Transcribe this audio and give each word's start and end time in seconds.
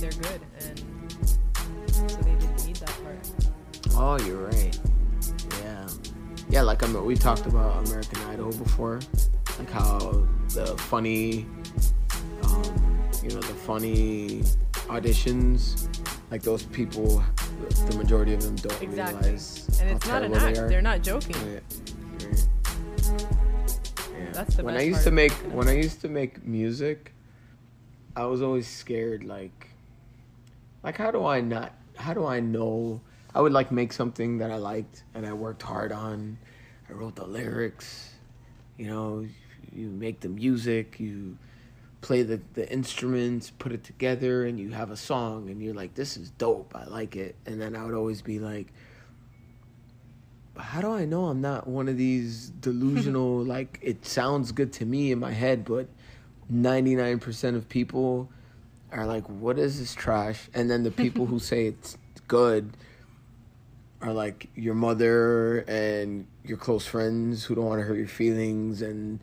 they're 0.00 0.10
good, 0.10 0.40
and 0.60 0.78
so 1.92 2.06
they 2.22 2.32
didn't 2.34 2.66
need 2.66 2.76
that 2.76 2.94
part. 3.02 3.30
Oh, 3.94 4.18
you're 4.26 4.46
right. 4.46 4.78
Yeah, 5.62 5.88
yeah. 6.50 6.62
Like 6.62 6.82
I 6.82 6.86
mean, 6.88 7.04
we 7.04 7.16
talked 7.16 7.46
about 7.46 7.86
American 7.86 8.20
Idol 8.30 8.52
before, 8.52 9.00
like 9.58 9.70
how 9.70 9.98
the 10.48 10.76
funny, 10.78 11.46
um, 12.44 13.08
you 13.22 13.30
know, 13.30 13.40
the 13.40 13.54
funny 13.66 14.42
auditions, 14.88 15.88
like 16.30 16.42
those 16.42 16.62
people, 16.64 17.24
the 17.88 17.96
majority 17.96 18.34
of 18.34 18.42
them 18.42 18.56
don't 18.56 18.82
Exactly. 18.82 19.20
realize. 19.20 19.80
And 19.80 19.90
it's 19.90 20.06
not 20.06 20.22
an 20.22 20.34
act. 20.34 20.54
They 20.56 20.60
are. 20.60 20.68
They're 20.68 20.82
not 20.82 21.02
joking. 21.02 21.36
Yeah. 21.46 21.60
That's 24.32 24.56
the 24.56 24.64
when 24.64 24.74
best 24.74 24.82
I 24.82 24.86
used 24.86 24.96
part 24.98 25.04
to 25.04 25.10
make 25.12 25.32
when 25.52 25.68
I 25.68 25.76
used 25.76 26.00
to 26.02 26.08
make 26.08 26.44
music, 26.44 27.14
I 28.14 28.26
was 28.26 28.42
always 28.42 28.66
scared 28.66 29.24
like 29.24 29.65
like 30.86 30.96
how 30.96 31.10
do 31.10 31.26
I 31.26 31.40
not 31.40 31.72
how 31.96 32.14
do 32.14 32.24
I 32.24 32.40
know? 32.40 33.00
I 33.34 33.40
would 33.40 33.52
like 33.52 33.72
make 33.72 33.92
something 33.92 34.38
that 34.38 34.50
I 34.50 34.56
liked 34.56 35.02
and 35.14 35.26
I 35.26 35.32
worked 35.32 35.62
hard 35.62 35.92
on. 35.92 36.38
I 36.88 36.92
wrote 36.92 37.16
the 37.16 37.26
lyrics, 37.26 38.14
you 38.78 38.86
know, 38.86 39.26
you 39.74 39.88
make 39.88 40.20
the 40.20 40.28
music, 40.28 41.00
you 41.00 41.36
play 42.02 42.22
the, 42.22 42.40
the 42.54 42.70
instruments, 42.70 43.50
put 43.50 43.72
it 43.72 43.82
together 43.82 44.46
and 44.46 44.60
you 44.60 44.70
have 44.70 44.90
a 44.90 44.96
song 44.96 45.50
and 45.50 45.60
you're 45.60 45.74
like, 45.74 45.94
This 45.94 46.16
is 46.16 46.30
dope, 46.30 46.72
I 46.76 46.84
like 46.84 47.16
it. 47.16 47.34
And 47.46 47.60
then 47.60 47.74
I 47.74 47.84
would 47.84 47.94
always 47.94 48.22
be 48.22 48.38
like 48.38 48.72
but 50.54 50.62
how 50.62 50.80
do 50.80 50.90
I 50.90 51.04
know 51.04 51.26
I'm 51.26 51.40
not 51.42 51.66
one 51.66 51.88
of 51.88 51.98
these 51.98 52.50
delusional 52.60 53.42
like 53.42 53.80
it 53.82 54.06
sounds 54.06 54.52
good 54.52 54.72
to 54.74 54.86
me 54.86 55.10
in 55.10 55.18
my 55.18 55.32
head 55.32 55.64
but 55.64 55.88
99% 56.50 57.56
of 57.56 57.68
people 57.68 58.30
are 58.96 59.06
like 59.06 59.24
what 59.28 59.58
is 59.58 59.78
this 59.78 59.94
trash 59.94 60.48
and 60.54 60.70
then 60.70 60.82
the 60.82 60.90
people 60.90 61.26
who 61.26 61.38
say 61.38 61.66
it's 61.66 61.96
good 62.28 62.70
are 64.00 64.12
like 64.12 64.48
your 64.54 64.74
mother 64.74 65.58
and 65.68 66.26
your 66.44 66.56
close 66.58 66.86
friends 66.86 67.44
who 67.44 67.54
don't 67.54 67.66
want 67.66 67.78
to 67.80 67.84
hurt 67.86 67.98
your 67.98 68.08
feelings 68.08 68.82
and 68.82 69.20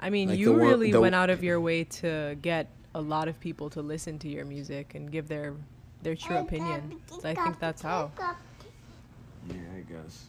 I 0.00 0.10
mean, 0.10 0.28
Like 0.28 0.38
you 0.38 0.52
the 0.52 0.54
really 0.54 0.92
the- 0.92 1.00
went 1.00 1.16
out 1.16 1.28
of 1.28 1.42
your 1.42 1.60
way 1.60 1.82
to 1.84 2.36
get 2.40 2.68
a 2.94 3.00
lot 3.00 3.26
of 3.26 3.40
people 3.40 3.68
to 3.70 3.82
listen 3.82 4.16
to 4.20 4.28
your 4.28 4.44
music 4.44 4.94
and 4.94 5.10
give 5.10 5.26
their 5.28 5.54
their 6.02 6.14
true 6.14 6.36
opinion. 6.36 7.00
I 7.24 7.34
think 7.34 7.58
that's 7.58 7.82
how. 7.82 8.12
yeah 9.48 9.54
I 9.76 9.80
guess 9.92 10.26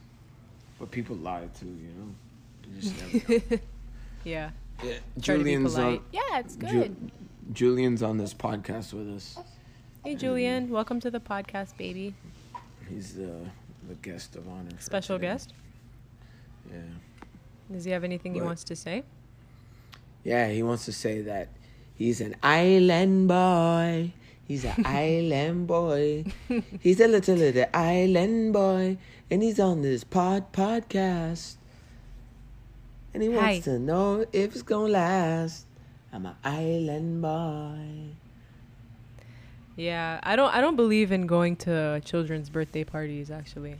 but 0.78 0.90
people 0.90 1.14
lie 1.16 1.46
too 1.58 1.66
you 1.66 1.92
know 1.98 2.74
you 2.74 2.80
just 2.80 2.96
never 3.30 3.62
yeah. 4.24 4.50
yeah, 4.82 4.94
Try 5.22 5.36
to 5.36 5.44
be 5.44 5.52
Julian's 5.54 5.76
uh, 5.76 5.82
polite. 5.82 5.98
on 6.00 6.04
yeah, 6.12 6.38
it's 6.40 6.56
Ju- 6.56 6.66
good. 6.66 7.10
Julian's 7.52 8.02
on 8.02 8.18
this 8.18 8.32
podcast 8.34 8.92
with 8.92 9.08
us 9.14 9.38
hey, 10.04 10.14
Julian, 10.14 10.70
welcome 10.70 11.00
to 11.00 11.10
the 11.10 11.20
podcast, 11.20 11.76
baby. 11.76 12.14
he's 12.88 13.14
the 13.14 13.32
the 13.88 13.94
guest 14.02 14.36
of 14.36 14.46
honor 14.48 14.70
for 14.76 14.82
Special 14.82 15.16
today. 15.16 15.28
guest. 15.28 15.52
yeah 16.70 16.80
Does 17.72 17.84
he 17.84 17.90
have 17.90 18.04
anything 18.04 18.34
he 18.34 18.40
What? 18.40 18.46
wants 18.48 18.64
to 18.64 18.76
say? 18.76 19.02
Yeah, 20.22 20.48
he 20.50 20.62
wants 20.62 20.84
to 20.84 20.92
say 20.92 21.22
that 21.22 21.48
he's 21.94 22.20
an 22.20 22.36
island 22.42 23.26
boy. 23.28 24.12
He's 24.46 24.64
an 24.64 24.82
island 24.84 25.66
boy. 25.66 26.24
He's 26.80 27.00
a 27.00 27.06
little 27.08 27.36
little 27.36 27.66
island 27.72 28.52
boy, 28.52 28.98
and 29.30 29.42
he's 29.44 29.60
on 29.60 29.80
this 29.82 30.02
pod 30.04 30.52
podcast. 30.52 31.54
And 33.14 33.22
he 33.22 33.28
wants 33.28 33.64
Hi. 33.66 33.72
to 33.72 33.78
know 33.78 34.26
if 34.32 34.52
it's 34.54 34.62
gonna 34.62 34.88
last. 34.92 35.66
I'm 36.12 36.26
an 36.26 36.34
island 36.44 37.22
boy. 37.22 38.14
Yeah, 39.76 40.20
I 40.22 40.36
don't. 40.36 40.52
I 40.54 40.60
don't 40.60 40.76
believe 40.76 41.12
in 41.12 41.26
going 41.26 41.56
to 41.56 42.00
children's 42.04 42.50
birthday 42.50 42.84
parties. 42.84 43.30
Actually, 43.30 43.76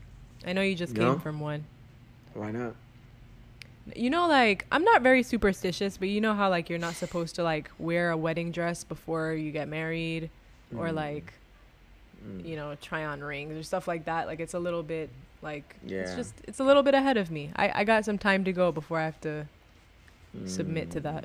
I 0.47 0.53
know 0.53 0.63
you 0.63 0.75
just 0.75 0.95
No? 0.95 1.13
came 1.13 1.21
from 1.21 1.41
one. 1.41 1.65
Why 2.35 2.51
not? 2.53 2.75
You 3.97 4.09
know, 4.09 4.29
like 4.29 4.67
I'm 4.71 4.85
not 4.85 5.03
very 5.03 5.23
superstitious, 5.23 5.97
but 5.97 6.09
you 6.09 6.21
know 6.21 6.35
how 6.35 6.49
like 6.49 6.71
you're 6.71 6.79
not 6.79 6.95
supposed 6.95 7.35
to 7.37 7.43
like 7.43 7.71
wear 7.79 8.11
a 8.11 8.17
wedding 8.17 8.53
dress 8.53 8.85
before 8.85 9.33
you 9.33 9.51
get 9.51 9.69
married, 9.69 10.31
or 10.77 10.89
Mm. 10.89 10.95
like 10.95 11.33
Mm. 12.25 12.47
you 12.47 12.55
know 12.55 12.77
try 12.83 13.05
on 13.07 13.21
rings 13.23 13.57
or 13.57 13.63
stuff 13.63 13.89
like 13.89 14.05
that. 14.05 14.27
Like 14.27 14.41
it's 14.41 14.55
a 14.55 14.59
little 14.59 14.83
bit 14.83 15.09
like 15.43 15.75
it's 15.87 16.15
just 16.15 16.35
it's 16.47 16.61
a 16.61 16.65
little 16.65 16.83
bit 16.83 16.95
ahead 16.95 17.17
of 17.17 17.31
me. 17.31 17.51
I 17.57 17.81
I 17.81 17.85
got 17.85 18.05
some 18.05 18.17
time 18.19 18.45
to 18.45 18.53
go 18.53 18.71
before 18.71 18.99
I 19.01 19.05
have 19.07 19.21
to 19.23 19.47
submit 20.45 20.91
to 20.93 21.01
that. 21.01 21.25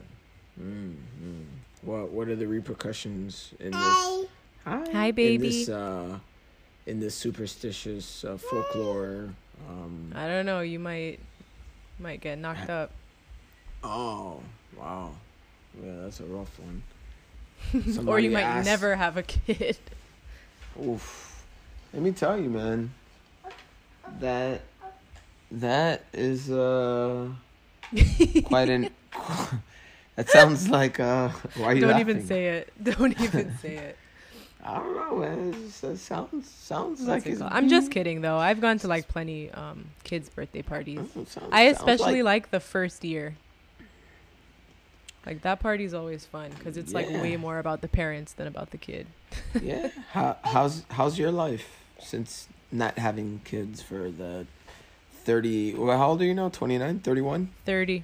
Mm, 0.62 0.94
mm. 1.24 1.44
What 1.82 2.10
What 2.12 2.28
are 2.30 2.36
the 2.36 2.48
repercussions 2.48 3.54
in 3.60 3.72
this? 3.72 3.82
Hi, 3.82 4.26
Hi, 4.66 5.06
In 5.10 5.16
baby. 5.16 5.50
this, 5.50 5.70
uh, 5.70 6.18
in 6.88 7.00
this 7.00 7.14
superstitious 7.16 8.24
uh, 8.24 8.38
folklore. 8.38 9.30
Um, 9.70 10.12
I 10.16 10.28
don't 10.28 10.46
know. 10.46 10.62
You 10.62 10.80
might 10.80 11.20
might 12.00 12.22
get 12.22 12.38
knocked 12.40 12.70
up. 12.70 12.92
oh, 13.84 14.42
wow. 14.78 15.12
Yeah, 15.84 15.92
that's 16.04 16.20
a 16.20 16.26
rough 16.26 16.58
one. 16.60 16.84
or 18.08 18.20
you 18.20 18.32
might 18.32 18.42
asked- 18.44 18.66
never 18.66 18.96
have 18.96 19.18
a 19.18 19.24
kid. 19.24 19.78
Oof. 20.82 21.44
Let 21.94 22.02
me 22.02 22.12
tell 22.12 22.40
you, 22.40 22.50
man. 22.50 22.94
That 24.20 24.62
that 25.52 26.04
is 26.14 26.50
uh 26.50 27.28
quite 28.46 28.70
an. 28.70 28.90
That 30.16 30.30
sounds 30.30 30.70
like 30.70 31.00
uh. 31.00 31.30
Why 31.58 31.74
you 31.74 31.82
Don't 31.88 32.00
even 32.00 32.26
say 32.26 32.48
it. 32.48 32.74
Don't 32.82 33.20
even 33.22 33.58
say 33.58 33.76
it. 33.78 33.98
I 34.64 34.80
don't 34.80 34.96
know, 34.96 35.18
man. 35.18 35.54
It 35.54 35.98
sounds 35.98 36.50
sounds 36.50 37.00
What's 37.02 37.08
like 37.08 37.26
it 37.28 37.34
it's? 37.34 37.42
I'm 37.42 37.70
just 37.70 37.92
kidding 37.92 38.22
though. 38.22 38.38
I've 38.38 38.62
gone 38.62 38.80
to 38.80 38.88
like 38.88 39.08
plenty 39.08 39.52
um 39.52 39.86
kids' 40.04 40.30
birthday 40.30 40.64
parties. 40.64 41.00
Mm, 41.00 41.28
sounds- 41.28 41.50
I 41.52 41.62
especially 41.64 42.24
like, 42.24 42.44
like 42.46 42.52
the 42.52 42.60
first 42.60 43.04
year. 43.04 43.36
Like 45.26 45.42
that 45.42 45.60
party's 45.60 45.94
always 45.94 46.26
fun 46.26 46.52
because 46.58 46.78
it's 46.78 46.94
like 46.94 47.10
way 47.10 47.36
more 47.36 47.58
about 47.58 47.82
the 47.82 47.88
parents 47.88 48.34
than 48.34 48.48
about 48.48 48.72
the 48.72 48.78
kid. 48.78 49.08
yeah. 49.60 49.90
How, 50.12 50.38
how's 50.44 50.84
how's 50.92 51.18
your 51.18 51.32
life 51.32 51.80
since 52.00 52.48
not 52.72 52.98
having 53.00 53.42
kids 53.44 53.82
for 53.82 54.12
the 54.12 54.46
thirty? 55.24 55.74
Well, 55.74 55.98
how 55.98 56.10
old 56.10 56.22
are 56.22 56.26
you 56.26 56.36
now? 56.36 56.50
29? 56.50 57.00
31? 57.00 57.50
Thirty. 57.66 58.04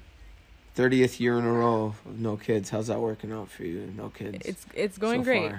30th 0.76 1.20
year 1.20 1.38
in 1.38 1.44
a 1.44 1.52
row 1.52 1.94
of 2.06 2.18
no 2.18 2.36
kids. 2.36 2.70
How's 2.70 2.86
that 2.86 2.98
working 3.00 3.32
out 3.32 3.50
for 3.50 3.64
you? 3.64 3.92
No 3.96 4.08
kids. 4.08 4.38
It's 4.46 4.66
it's 4.74 4.98
going 4.98 5.20
so 5.20 5.24
great. 5.24 5.52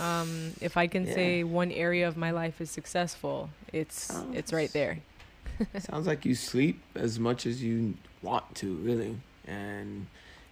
Um, 0.00 0.52
if 0.60 0.76
I 0.76 0.86
can 0.86 1.06
Yeah. 1.06 1.14
say 1.14 1.44
one 1.44 1.70
area 1.72 2.06
of 2.06 2.16
my 2.16 2.30
life 2.30 2.60
is 2.60 2.70
successful, 2.70 3.50
it's 3.72 4.10
Oh, 4.12 4.30
it's 4.34 4.52
right 4.52 4.72
there. 4.72 4.98
Sounds 5.78 6.06
like 6.06 6.24
you 6.24 6.34
sleep 6.34 6.80
as 6.94 7.18
much 7.18 7.46
as 7.46 7.62
you 7.62 7.94
want 8.22 8.54
to, 8.56 8.74
really, 8.76 9.16
and 9.46 10.06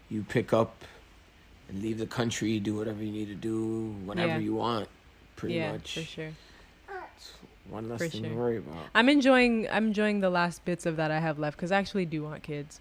you 0.09 0.25
pick 0.29 0.53
up 0.53 0.85
and 1.69 1.83
leave 1.83 1.99
the 1.99 2.07
country, 2.07 2.59
do 2.61 2.75
whatever 2.77 3.03
you 3.03 3.11
need 3.13 3.29
to 3.29 3.35
do 3.35 3.95
whenever 4.05 4.33
Yeah. 4.35 4.39
you 4.39 4.55
want. 4.55 4.89
Pretty 5.37 5.57
yeah, 5.57 5.73
much. 5.73 5.95
for 5.95 6.01
sure. 6.03 6.31
It's 7.17 7.33
one 7.69 7.89
less 7.89 7.99
For 8.01 8.09
thing 8.09 8.23
to 8.23 8.29
worry 8.35 8.57
about. 8.59 8.87
I'm 8.95 9.09
enjoying 9.09 9.69
I'm 9.71 9.89
enjoying 9.89 10.21
the 10.21 10.31
last 10.31 10.65
bits 10.65 10.87
of 10.87 10.97
that 10.97 11.11
I 11.11 11.19
have 11.21 11.39
left 11.39 11.57
because 11.57 11.73
I 11.73 11.79
actually 11.79 12.07
do 12.07 12.23
want 12.23 12.43
kids, 12.43 12.81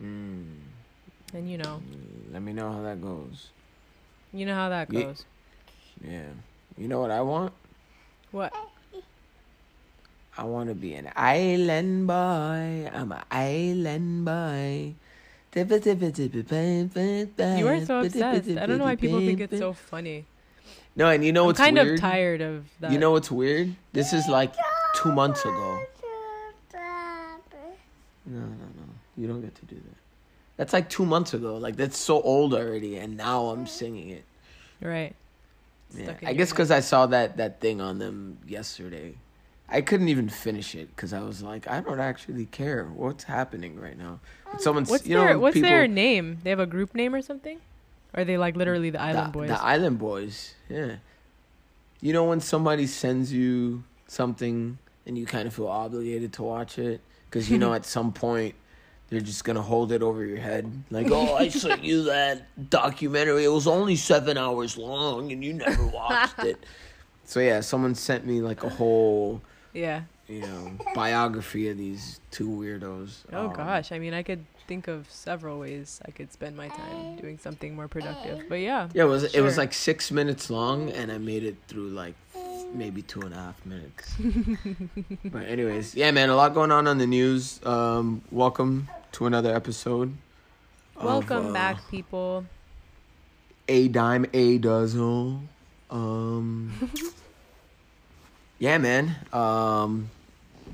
Mm. 0.00 0.54
and 1.34 1.50
you 1.50 1.58
know 1.58 1.82
Let 2.32 2.42
me 2.42 2.52
know 2.52 2.72
how 2.72 2.82
that 2.82 3.02
goes. 3.02 3.48
you 4.32 4.46
know 4.46 4.54
how 4.54 4.68
that 4.68 4.88
goes. 4.88 5.24
Yeah. 6.02 6.28
You 6.78 6.88
know 6.88 7.00
what 7.00 7.10
I 7.10 7.20
want? 7.20 7.52
What? 8.30 8.52
I 10.38 10.44
want 10.44 10.70
to 10.70 10.74
be 10.74 10.94
an 10.94 11.10
island 11.14 12.06
boy. 12.06 12.88
I'm 12.92 13.12
an 13.12 13.22
island 13.30 14.24
boy. 14.24 14.94
You 15.54 15.64
You 15.64 17.68
are 17.68 17.84
so 17.84 18.00
obsessed. 18.00 18.48
I 18.48 18.66
don't 18.66 18.78
know 18.78 18.84
why 18.84 18.96
people 18.96 19.20
think 19.20 19.40
it's 19.40 19.58
so 19.58 19.74
funny. 19.74 20.24
No, 20.96 21.10
and 21.10 21.22
you 21.24 21.32
know 21.32 21.42
I'm 21.42 21.46
what's 21.48 21.58
kind 21.60 21.76
weird? 21.76 21.94
of 21.94 22.00
tired 22.00 22.40
of 22.40 22.64
that. 22.80 22.90
You 22.92 22.98
know 22.98 23.10
what's 23.12 23.30
weird? 23.30 23.74
This 23.92 24.14
is 24.14 24.26
like 24.28 24.54
two 24.96 25.12
months 25.12 25.44
ago. 25.44 25.80
No, 28.24 28.38
no, 28.38 28.46
no. 28.46 28.81
You 29.16 29.26
don't 29.28 29.40
get 29.40 29.54
to 29.56 29.64
do 29.66 29.76
that. 29.76 29.96
That's 30.56 30.72
like 30.72 30.88
two 30.88 31.06
months 31.06 31.34
ago. 31.34 31.56
Like 31.56 31.76
that's 31.76 31.98
so 31.98 32.20
old 32.20 32.54
already, 32.54 32.96
and 32.96 33.16
now 33.16 33.46
I'm 33.46 33.66
singing 33.66 34.10
it. 34.10 34.24
right? 34.80 35.14
Yeah. 35.94 36.14
I 36.24 36.32
guess 36.32 36.50
because 36.50 36.70
I 36.70 36.80
saw 36.80 37.06
that 37.06 37.36
that 37.36 37.60
thing 37.60 37.80
on 37.80 37.98
them 37.98 38.38
yesterday. 38.46 39.14
I 39.68 39.80
couldn't 39.80 40.08
even 40.08 40.28
finish 40.28 40.74
it 40.74 40.94
because 40.94 41.14
I 41.14 41.20
was 41.20 41.42
like, 41.42 41.66
I 41.66 41.80
don't 41.80 42.00
actually 42.00 42.44
care 42.46 42.84
what's 42.84 43.24
happening 43.24 43.80
right 43.80 43.96
now. 43.96 44.20
But 44.44 44.54
um, 44.54 44.60
someone's, 44.60 44.90
What's 44.90 45.06
you 45.06 45.16
their 45.16 45.32
know, 45.32 45.38
What's 45.38 45.54
people, 45.54 45.70
their 45.70 45.88
name? 45.88 46.38
They 46.42 46.50
have 46.50 46.60
a 46.60 46.66
group 46.66 46.94
name 46.94 47.14
or 47.14 47.22
something? 47.22 47.58
Or 48.12 48.20
are 48.20 48.24
they 48.24 48.36
like 48.36 48.54
literally 48.54 48.90
the 48.90 49.00
Island 49.00 49.28
the, 49.28 49.38
Boys? 49.38 49.48
The 49.48 49.62
Island 49.62 49.98
Boys, 49.98 50.54
yeah. 50.68 50.96
You 52.02 52.12
know 52.12 52.24
when 52.24 52.40
somebody 52.40 52.86
sends 52.86 53.32
you 53.32 53.84
something 54.08 54.76
and 55.06 55.16
you 55.16 55.24
kind 55.24 55.46
of 55.46 55.54
feel 55.54 55.68
obligated 55.68 56.34
to 56.34 56.42
watch 56.42 56.78
it 56.78 57.00
because 57.30 57.50
you 57.50 57.56
know 57.56 57.72
at 57.78 57.86
some 57.86 58.12
point 58.12 58.54
they're 59.12 59.20
just 59.20 59.44
gonna 59.44 59.60
hold 59.60 59.92
it 59.92 60.02
over 60.02 60.24
your 60.24 60.38
head, 60.38 60.72
like, 60.90 61.06
"Oh, 61.10 61.34
I 61.36 61.48
sent 61.50 61.84
you 61.84 62.04
that 62.04 62.46
documentary. 62.70 63.44
It 63.44 63.48
was 63.52 63.66
only 63.66 63.94
seven 63.94 64.38
hours 64.38 64.78
long, 64.78 65.30
and 65.30 65.44
you 65.44 65.52
never 65.52 65.86
watched 65.86 66.38
it." 66.40 66.58
So 67.24 67.38
yeah, 67.40 67.60
someone 67.60 67.94
sent 67.94 68.26
me 68.26 68.40
like 68.42 68.62
a 68.64 68.68
whole, 68.68 69.40
Yeah. 69.72 70.02
you 70.28 70.40
know, 70.40 70.72
biography 70.94 71.68
of 71.70 71.78
these 71.78 72.20
two 72.30 72.48
weirdos. 72.48 73.10
Oh 73.32 73.46
Um, 73.46 73.52
gosh, 73.54 73.92
I 73.92 73.98
mean, 74.00 74.12
I 74.12 74.22
could 74.24 74.44
think 74.66 74.88
of 74.88 75.06
several 75.08 75.58
ways 75.60 76.00
I 76.04 76.10
could 76.10 76.32
spend 76.32 76.56
my 76.56 76.68
time 76.68 77.16
doing 77.16 77.38
something 77.38 77.74
more 77.76 77.86
productive. 77.88 78.48
But 78.48 78.56
yeah. 78.60 78.88
Yeah, 78.92 79.04
it 79.04 79.06
was 79.06 79.22
it 79.34 79.40
was 79.40 79.56
like 79.56 79.72
six 79.72 80.10
minutes 80.10 80.50
long, 80.50 80.90
and 80.90 81.12
I 81.12 81.18
made 81.18 81.44
it 81.44 81.56
through 81.68 81.90
like 81.90 82.14
maybe 82.74 83.02
two 83.02 83.20
and 83.22 83.32
a 83.32 83.36
half 83.36 83.64
minutes. 83.64 84.14
but 85.32 85.44
anyways, 85.46 85.94
yeah, 85.94 86.10
man, 86.10 86.28
a 86.28 86.34
lot 86.36 86.52
going 86.54 86.72
on 86.72 86.86
on 86.88 86.98
the 86.98 87.06
news. 87.06 87.60
Um, 87.64 88.20
welcome 88.32 88.88
to 89.12 89.26
another 89.26 89.54
episode. 89.54 90.14
of, 90.96 91.04
Welcome 91.04 91.48
uh, 91.48 91.52
back, 91.52 91.78
people. 91.90 92.44
A 93.68 93.88
dime 93.88 94.26
a 94.32 94.58
dozen. 94.58 95.48
Um, 95.90 96.72
yeah, 98.58 98.78
man. 98.78 99.14
Um, 99.32 100.10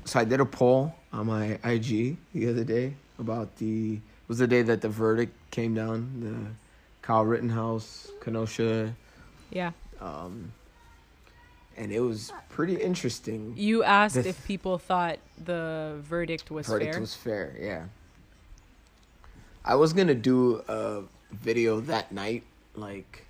so 0.05 0.19
I 0.19 0.23
did 0.23 0.39
a 0.39 0.45
poll 0.45 0.95
on 1.11 1.27
my 1.27 1.59
IG 1.63 2.17
the 2.33 2.49
other 2.49 2.63
day 2.63 2.93
about 3.19 3.55
the 3.57 3.95
it 3.95 4.01
was 4.29 4.37
the 4.39 4.47
day 4.47 4.61
that 4.61 4.81
the 4.81 4.89
verdict 4.89 5.33
came 5.51 5.73
down. 5.73 6.21
The 6.21 6.51
Kyle 7.01 7.25
Rittenhouse, 7.25 8.11
Kenosha 8.21 8.93
Yeah. 9.49 9.71
um, 9.99 10.51
and 11.75 11.91
it 11.91 12.01
was 12.01 12.31
pretty 12.49 12.75
interesting. 12.75 13.53
You 13.57 13.83
asked 13.83 14.15
The- 14.15 14.29
if 14.29 14.45
people 14.45 14.77
thought 14.77 15.17
the 15.43 15.95
verdict 16.01 16.51
was 16.51 16.67
verdict 16.67 16.93
fair. 16.93 17.01
was 17.01 17.15
fair, 17.15 17.55
yeah. 17.59 17.83
I 19.69 19.75
was 19.75 19.93
gonna 19.93 20.15
do 20.15 20.63
a 20.67 21.03
video 21.31 21.79
that 21.81 22.11
night, 22.11 22.41
like, 22.73 23.27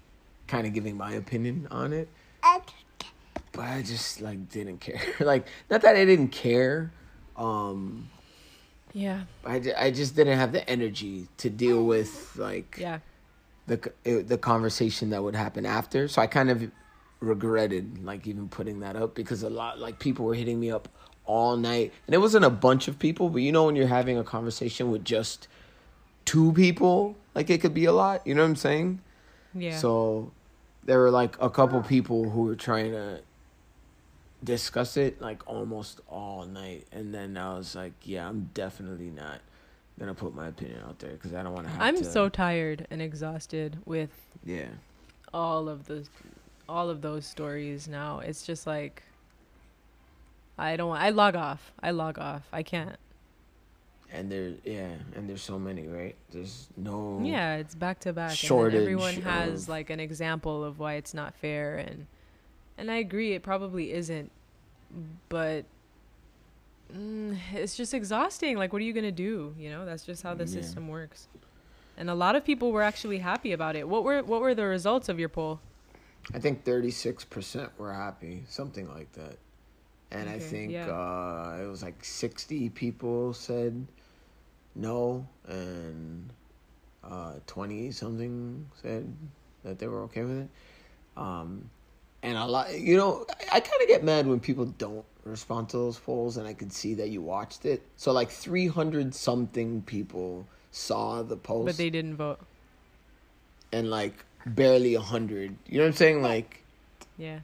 kind 0.47 0.65
of 0.65 0.71
giving 0.73 0.95
my 0.95 1.11
opinion 1.11 1.67
on 1.69 1.91
it, 1.91 2.07
but 3.51 3.65
I 3.65 3.81
just 3.81 4.21
like 4.21 4.47
didn't 4.49 4.77
care. 4.77 5.01
like, 5.19 5.45
not 5.69 5.81
that 5.81 5.97
I 5.97 6.05
didn't 6.05 6.29
care, 6.29 6.93
um, 7.35 8.09
yeah. 8.93 9.23
I, 9.45 9.61
I 9.77 9.91
just 9.91 10.15
didn't 10.15 10.37
have 10.37 10.53
the 10.53 10.67
energy 10.69 11.27
to 11.39 11.49
deal 11.49 11.83
with 11.83 12.37
like 12.37 12.77
Yeah. 12.79 12.99
the 13.67 13.91
uh, 14.05 14.23
the 14.25 14.37
conversation 14.37 15.09
that 15.09 15.21
would 15.21 15.35
happen 15.35 15.65
after. 15.65 16.07
So 16.07 16.21
I 16.21 16.27
kind 16.27 16.49
of 16.49 16.71
regretted 17.19 18.01
like 18.05 18.25
even 18.27 18.47
putting 18.47 18.79
that 18.79 18.95
up 18.95 19.13
because 19.13 19.43
a 19.43 19.49
lot 19.49 19.77
like 19.77 19.99
people 19.99 20.23
were 20.23 20.35
hitting 20.35 20.57
me 20.57 20.71
up 20.71 20.87
all 21.25 21.57
night, 21.57 21.91
and 22.07 22.13
it 22.15 22.19
wasn't 22.19 22.45
a 22.45 22.49
bunch 22.49 22.87
of 22.87 22.97
people, 22.97 23.27
but 23.29 23.41
you 23.41 23.51
know 23.51 23.65
when 23.65 23.75
you're 23.75 23.87
having 23.87 24.17
a 24.17 24.23
conversation 24.23 24.89
with 24.89 25.03
just 25.03 25.49
two 26.25 26.53
people, 26.53 27.15
like 27.35 27.49
it 27.49 27.61
could 27.61 27.73
be 27.73 27.85
a 27.85 27.93
lot. 27.93 28.25
You 28.25 28.35
know 28.35 28.43
what 28.43 28.49
I'm 28.49 28.55
saying? 28.55 29.01
Yeah. 29.53 29.77
So 29.77 30.31
there 30.85 30.99
were 30.99 31.11
like 31.11 31.35
a 31.41 31.49
couple 31.49 31.81
people 31.81 32.29
who 32.29 32.43
were 32.43 32.55
trying 32.55 32.91
to 32.91 33.21
discuss 34.43 34.97
it 34.97 35.21
like 35.21 35.47
almost 35.47 36.01
all 36.07 36.45
night, 36.45 36.87
and 36.91 37.13
then 37.13 37.37
I 37.37 37.57
was 37.57 37.75
like, 37.75 37.93
yeah, 38.03 38.27
I'm 38.27 38.49
definitely 38.53 39.09
not 39.09 39.41
gonna 39.99 40.13
put 40.13 40.33
my 40.33 40.47
opinion 40.47 40.81
out 40.87 40.97
there 40.99 41.11
because 41.11 41.33
I 41.33 41.43
don't 41.43 41.53
want 41.53 41.67
to 41.67 41.73
have 41.73 41.81
I'm 41.81 42.03
so 42.03 42.29
tired 42.29 42.87
and 42.89 43.01
exhausted 43.01 43.77
with 43.85 44.11
yeah. 44.45 44.69
all 45.33 45.67
of 45.67 45.87
the 45.87 46.07
all 46.69 46.89
of 46.89 47.01
those 47.01 47.25
stories 47.25 47.87
now. 47.87 48.19
It's 48.19 48.45
just 48.45 48.65
like 48.65 49.03
I 50.57 50.77
don't 50.77 50.89
want 50.89 51.01
I 51.01 51.09
log 51.09 51.35
off. 51.35 51.73
I 51.81 51.91
log 51.91 52.17
off. 52.19 52.43
I 52.51 52.63
can't. 52.63 52.95
And 54.11 54.31
there, 54.31 54.53
yeah, 54.63 54.89
and 55.15 55.29
there's 55.29 55.43
so 55.43 55.59
many, 55.59 55.87
right? 55.87 56.15
There's 56.31 56.67
no. 56.75 57.21
Yeah, 57.23 57.57
it's 57.57 57.75
back 57.75 57.99
to 58.01 58.13
back. 58.13 58.31
Shortage 58.31 58.73
and 58.75 58.81
everyone 58.81 59.13
has 59.21 59.63
of- 59.63 59.69
like 59.69 59.89
an 59.89 59.99
example 59.99 60.63
of 60.63 60.79
why 60.79 60.93
it's 60.95 61.13
not 61.13 61.35
fair 61.35 61.77
and 61.77 62.07
and 62.77 62.89
I 62.89 62.95
agree 62.95 63.33
it 63.33 63.43
probably 63.43 63.91
isn't 63.91 64.31
but 65.27 65.65
mm, 66.95 67.37
it's 67.53 67.75
just 67.75 67.93
exhausting. 67.93 68.57
Like 68.57 68.73
what 68.73 68.81
are 68.81 68.85
you 68.85 68.93
going 68.93 69.05
to 69.05 69.11
do, 69.11 69.53
you 69.59 69.69
know? 69.69 69.85
That's 69.85 70.03
just 70.05 70.23
how 70.23 70.33
the 70.33 70.45
Yeah. 70.45 70.61
system 70.61 70.87
works. 70.87 71.27
And 71.97 72.09
a 72.09 72.15
lot 72.15 72.35
of 72.35 72.45
people 72.45 72.71
were 72.71 72.81
actually 72.81 73.19
happy 73.19 73.51
about 73.51 73.75
it. 73.75 73.87
What 73.87 74.03
were 74.03 74.23
what 74.23 74.41
were 74.41 74.55
the 74.55 74.65
results 74.65 75.09
of 75.09 75.19
your 75.19 75.29
poll? 75.29 75.59
I 76.33 76.39
think 76.39 76.63
36% 76.63 77.69
were 77.77 77.93
happy, 77.93 78.43
something 78.47 78.87
like 78.87 79.11
that. 79.13 79.37
And 80.11 80.29
I 80.29 80.39
think 80.39 80.71
yeah. 80.71 80.87
uh, 80.87 81.59
it 81.61 81.67
was 81.67 81.83
like 81.83 82.03
60 82.03 82.69
people 82.69 83.33
said 83.33 83.85
no, 84.75 85.27
and 85.47 86.29
uh, 87.03 87.33
20 87.47 87.91
something 87.91 88.65
said 88.81 89.13
that 89.63 89.79
they 89.79 89.87
were 89.87 90.03
okay 90.03 90.21
with 90.23 90.39
it. 90.39 90.49
Um, 91.17 91.69
and 92.23 92.37
a 92.37 92.45
lot, 92.45 92.77
you 92.77 92.97
know, 92.97 93.25
I, 93.29 93.57
I 93.57 93.59
kind 93.59 93.81
of 93.81 93.87
get 93.87 94.03
mad 94.03 94.27
when 94.27 94.39
people 94.39 94.65
don't 94.65 95.05
respond 95.23 95.69
to 95.69 95.77
those 95.77 95.97
polls, 95.97 96.37
and 96.37 96.47
I 96.47 96.53
could 96.53 96.71
see 96.73 96.93
that 96.95 97.09
you 97.09 97.21
watched 97.21 97.65
it. 97.65 97.81
So, 97.95 98.11
like, 98.11 98.29
300 98.29 99.13
something 99.15 99.81
people 99.83 100.45
saw 100.71 101.23
the 101.23 101.37
post 101.37 101.65
But 101.65 101.77
they 101.77 101.89
didn't 101.89 102.15
vote. 102.15 102.39
and 103.71 103.89
like 103.89 104.13
barely 104.45 104.95
a 104.95 105.01
hundred. 105.01 105.55
You 105.67 105.79
know 105.79 105.85
what 105.85 105.89
I'm 105.89 105.95
saying? 105.95 106.21
Like 106.21 106.63
Yeah. 107.17 107.39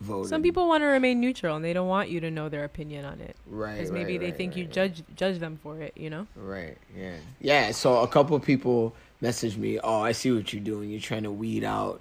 Voted. 0.00 0.30
Some 0.30 0.42
people 0.42 0.68
want 0.68 0.82
to 0.82 0.86
remain 0.86 1.20
neutral 1.20 1.56
and 1.56 1.64
they 1.64 1.72
don't 1.72 1.88
want 1.88 2.08
you 2.08 2.20
to 2.20 2.30
know 2.30 2.48
their 2.48 2.64
opinion 2.64 3.04
on 3.04 3.20
it 3.20 3.36
right? 3.46 3.74
because 3.74 3.90
right, 3.90 3.98
maybe 3.98 4.18
they 4.18 4.26
right, 4.26 4.36
think 4.36 4.56
you 4.56 4.64
right, 4.64 4.72
judge 4.72 5.02
judge 5.14 5.38
them 5.38 5.58
for 5.62 5.80
it, 5.80 5.92
you 5.96 6.10
know? 6.10 6.26
Right. 6.36 6.76
Yeah. 6.96 7.16
Yeah. 7.40 7.70
So 7.72 8.00
a 8.00 8.08
couple 8.08 8.36
of 8.36 8.42
people 8.42 8.94
messaged 9.22 9.56
me. 9.56 9.78
Oh, 9.80 10.00
I 10.00 10.12
see 10.12 10.30
what 10.30 10.52
you're 10.52 10.62
doing. 10.62 10.90
You're 10.90 11.00
trying 11.00 11.24
to 11.24 11.32
weed 11.32 11.64
out. 11.64 12.00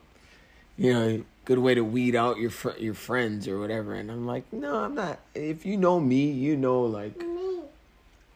You 0.78 0.94
know, 0.94 1.24
good 1.46 1.60
way 1.60 1.74
to 1.74 1.82
weed 1.82 2.16
out 2.16 2.38
your 2.38 2.52
fr- 2.52 2.78
your 2.78 2.94
friends 2.94 3.48
or 3.48 3.60
whatever. 3.60 3.96
And 3.96 4.12
I'm 4.12 4.28
like, 4.28 4.52
no, 4.54 4.76
I'm 4.76 4.94
not. 4.94 5.20
If 5.34 5.66
you 5.66 5.78
know 5.78 6.00
me, 6.00 6.30
you 6.30 6.56
know, 6.56 6.82
like 6.82 7.20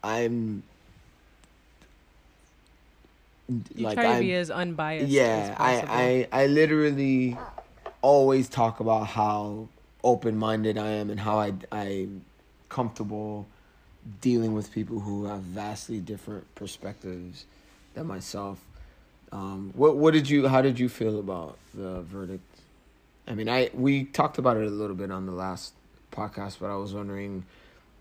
I'm. 0.02 0.64
You 3.74 3.84
like 3.84 3.94
try 3.94 4.04
to 4.04 4.08
I'm, 4.10 4.20
be 4.20 4.34
as 4.34 4.50
unbiased 4.50 5.04
as 5.04 5.10
yeah 5.12 5.54
possible. 5.54 5.92
I, 5.92 6.26
I 6.32 6.42
i 6.42 6.46
literally 6.46 7.36
always 8.02 8.48
talk 8.48 8.80
about 8.80 9.06
how 9.06 9.68
open-minded 10.04 10.76
i 10.76 10.88
am 10.88 11.10
and 11.10 11.20
how 11.20 11.38
i 11.38 11.52
i'm 11.70 12.24
comfortable 12.68 13.46
dealing 14.20 14.52
with 14.52 14.72
people 14.72 15.00
who 15.00 15.26
have 15.26 15.40
vastly 15.40 16.00
different 16.00 16.52
perspectives 16.54 17.44
than 17.94 18.06
myself. 18.06 18.58
Um 19.30 19.72
what 19.74 19.96
what 19.96 20.12
did 20.12 20.28
you 20.28 20.48
how 20.48 20.62
did 20.62 20.78
you 20.78 20.88
feel 20.88 21.18
about 21.18 21.56
the 21.74 22.02
verdict? 22.02 22.44
I 23.28 23.34
mean 23.34 23.48
i 23.48 23.70
we 23.72 24.04
talked 24.04 24.38
about 24.38 24.56
it 24.56 24.66
a 24.66 24.70
little 24.70 24.96
bit 24.96 25.10
on 25.10 25.26
the 25.26 25.32
last 25.32 25.74
podcast 26.10 26.58
but 26.60 26.70
i 26.70 26.76
was 26.76 26.92
wondering 26.92 27.44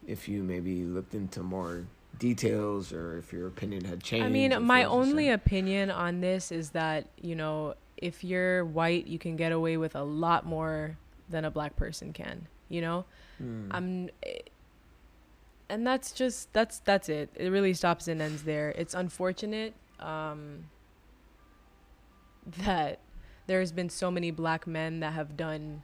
if 0.06 0.28
you 0.28 0.44
maybe 0.44 0.84
looked 0.84 1.14
into 1.14 1.42
more 1.42 1.86
details 2.20 2.92
or 2.92 3.18
if 3.18 3.32
your 3.32 3.48
opinion 3.48 3.86
had 3.86 4.04
changed 4.04 4.26
I 4.26 4.30
mean, 4.30 4.64
my 4.64 4.84
only 4.84 5.30
opinion 5.30 5.90
on 5.90 6.22
this 6.22 6.52
is 6.52 6.72
that, 6.72 7.08
you 7.22 7.36
know, 7.36 7.76
if 8.02 8.24
you're 8.24 8.66
white, 8.66 9.08
you 9.08 9.20
can 9.20 9.36
get 9.36 9.52
away 9.52 9.78
with 9.78 9.96
a 9.96 10.04
lot 10.04 10.46
more 10.46 10.98
than 11.30 11.46
a 11.46 11.52
black 11.52 11.76
person 11.76 12.12
can, 12.14 12.48
you 12.70 12.82
know? 12.82 13.06
Hmm. 13.38 13.70
I'm 13.72 14.10
eh, 14.24 14.40
and 15.70 15.88
that's 15.88 16.12
just 16.12 16.52
that's 16.52 16.80
that's 16.80 17.08
it. 17.08 17.30
It 17.36 17.50
really 17.50 17.74
stops 17.74 18.08
and 18.08 18.22
ends 18.22 18.44
there. 18.44 18.72
It's 18.72 18.94
unfortunate 18.94 19.74
um 20.00 20.66
that 22.66 23.00
there's 23.48 23.72
been 23.72 23.90
so 23.90 24.12
many 24.12 24.32
black 24.32 24.68
men 24.68 25.00
that 25.00 25.14
have 25.14 25.38
done 25.38 25.84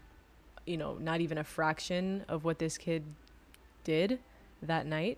you 0.67 0.77
know, 0.77 0.95
not 0.95 1.21
even 1.21 1.37
a 1.37 1.43
fraction 1.43 2.25
of 2.27 2.43
what 2.43 2.59
this 2.59 2.77
kid 2.77 3.03
did 3.85 4.19
that 4.61 4.85
night 4.85 5.17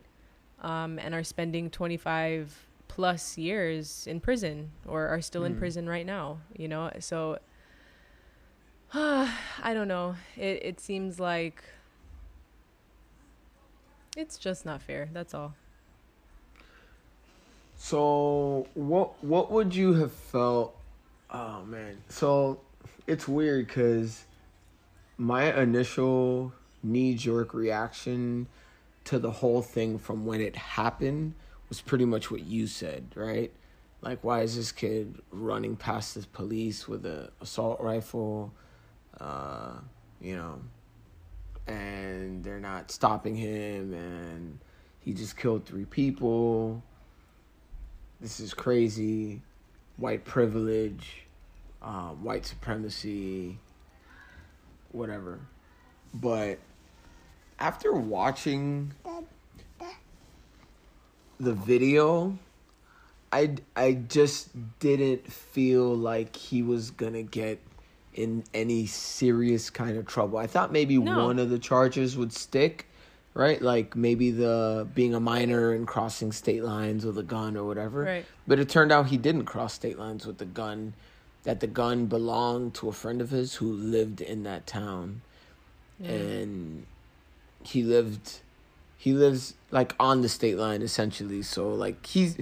um, 0.62 1.00
and 1.00 1.16
are 1.16 1.24
spending 1.24 1.70
25 1.70 2.68
plus 2.90 3.38
years 3.38 4.06
in 4.06 4.20
prison 4.20 4.72
or 4.86 5.08
are 5.08 5.22
still 5.22 5.46
in 5.46 5.56
Mm. 5.56 5.60
prison 5.60 5.88
right 5.88 6.06
now, 6.06 6.40
you 6.58 6.68
know? 6.68 6.92
So 7.00 7.40
I 8.94 9.74
don't 9.74 9.88
know. 9.88 10.16
It 10.36 10.66
it 10.66 10.80
seems 10.82 11.20
like 11.20 11.64
it's 14.18 14.38
just 14.38 14.66
not 14.66 14.82
fair. 14.82 15.08
That's 15.14 15.34
all. 15.34 15.54
So 17.78 18.68
what 18.74 19.24
what 19.24 19.52
would 19.52 19.74
you 19.74 19.94
have 19.94 20.12
felt? 20.12 20.76
Oh 21.32 21.64
man, 21.64 22.02
so 22.10 22.60
it's 23.08 23.28
weird 23.28 23.68
because 23.68 24.26
my 25.18 25.56
initial 25.62 26.52
knee 26.82 27.14
jerk 27.14 27.54
reaction 27.54 28.48
to 29.06 29.20
the 29.20 29.32
whole 29.32 29.62
thing 29.62 30.00
from 30.00 30.26
when 30.26 30.42
it 30.42 30.56
happened 30.56 31.36
was 31.70 31.82
pretty 31.82 32.06
much 32.06 32.30
what 32.30 32.42
you 32.42 32.68
said, 32.68 33.06
right? 33.16 33.52
Like, 34.02 34.24
why 34.24 34.42
is 34.42 34.56
this 34.56 34.72
kid 34.72 35.22
running 35.32 35.76
past 35.76 36.16
the 36.16 36.26
police 36.28 36.88
with 36.88 37.06
a 37.06 37.32
assault 37.42 37.80
rifle? 37.82 38.54
Uh, 39.20 39.74
you 40.22 40.36
know, 40.36 40.62
and 41.68 42.44
they're 42.44 42.60
not 42.60 42.92
stopping 42.92 43.36
him, 43.36 43.94
and 43.94 44.60
he 45.00 45.14
just 45.14 45.38
killed 45.38 45.66
three 45.66 45.86
people 45.86 46.82
this 48.22 48.42
is 48.42 48.54
crazy, 48.54 49.42
white 49.96 50.26
privilege, 50.26 51.24
um, 51.82 52.22
white 52.22 52.46
supremacy, 52.46 53.58
whatever. 54.92 55.40
But 56.14 56.60
after 57.60 57.94
watching 57.94 58.94
the 61.40 61.54
video, 61.54 62.38
I 63.32 63.56
I 63.76 63.94
just 63.94 64.50
didn't 64.80 65.32
feel 65.32 65.96
like 65.96 66.36
he 66.36 66.62
was 66.62 66.92
gonna 66.92 67.24
get 67.24 67.60
in 68.14 68.44
any 68.54 68.86
serious 68.86 69.70
kind 69.70 69.98
of 69.98 70.06
trouble. 70.06 70.38
I 70.38 70.48
thought 70.48 70.72
maybe 70.72 70.98
No. 70.98 71.26
one 71.26 71.40
of 71.40 71.50
the 71.50 71.60
charges 71.60 72.18
would 72.18 72.34
stick, 72.34 72.86
right? 73.34 73.62
Like 73.62 73.96
maybe 73.96 74.32
the 74.32 74.88
being 74.94 75.14
a 75.14 75.20
minor 75.20 75.72
and 75.72 75.88
crossing 75.88 76.32
state 76.32 76.64
lines 76.64 77.06
with 77.06 77.18
a 77.18 77.24
gun 77.24 77.56
or 77.56 77.64
whatever. 77.66 78.04
Right. 78.04 78.26
But 78.48 78.60
it 78.60 78.68
turned 78.68 78.92
out 78.92 79.08
he 79.08 79.18
didn't 79.18 79.46
cross 79.46 79.74
state 79.74 79.98
lines 79.98 80.26
with 80.26 80.38
the 80.40 80.46
gun. 80.46 80.94
That 81.44 81.62
the 81.62 81.68
gun 81.68 82.08
belonged 82.08 82.74
to 82.76 82.90
a 82.90 82.92
friend 82.92 83.22
of 83.22 83.30
his 83.30 83.56
who 83.56 83.72
lived 83.72 84.20
in 84.20 84.44
that 84.44 84.68
town, 84.68 85.22
Yeah. 85.98 86.12
and 86.12 86.86
he 87.64 87.82
lived, 87.82 88.40
he 89.00 89.14
lives 89.14 89.54
like 89.72 89.96
on 89.98 90.20
the 90.20 90.28
state 90.28 90.58
line 90.58 90.82
essentially. 90.82 91.42
So 91.42 91.70
like 91.70 92.06
he's, 92.06 92.38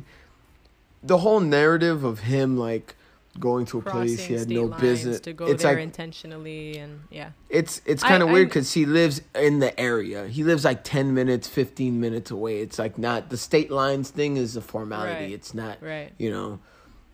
the 1.03 1.19
whole 1.19 1.39
narrative 1.39 2.03
of 2.03 2.21
him 2.21 2.57
like 2.57 2.95
going 3.39 3.67
to 3.67 3.77
a 3.77 3.81
place 3.83 4.25
he 4.25 4.33
had 4.33 4.49
no 4.49 4.67
business. 4.67 5.19
to 5.19 5.33
go 5.33 5.45
it's 5.45 5.61
there 5.61 5.73
like 5.73 5.83
intentionally, 5.83 6.79
and 6.79 7.01
yeah, 7.11 7.29
it's 7.47 7.79
it's 7.85 8.01
kind 8.01 8.23
of 8.23 8.31
weird 8.31 8.49
because 8.49 8.73
he 8.73 8.87
lives 8.87 9.21
in 9.35 9.59
the 9.59 9.79
area. 9.79 10.27
He 10.27 10.43
lives 10.43 10.65
like 10.65 10.83
ten 10.83 11.13
minutes, 11.13 11.47
fifteen 11.47 11.99
minutes 12.01 12.31
away. 12.31 12.61
It's 12.61 12.79
like 12.79 12.97
not 12.97 13.29
the 13.29 13.37
state 13.37 13.69
lines 13.69 14.09
thing 14.09 14.37
is 14.37 14.57
a 14.57 14.61
formality. 14.61 15.25
Right. 15.25 15.31
It's 15.31 15.53
not 15.53 15.77
right. 15.79 16.11
you 16.17 16.31
know. 16.31 16.59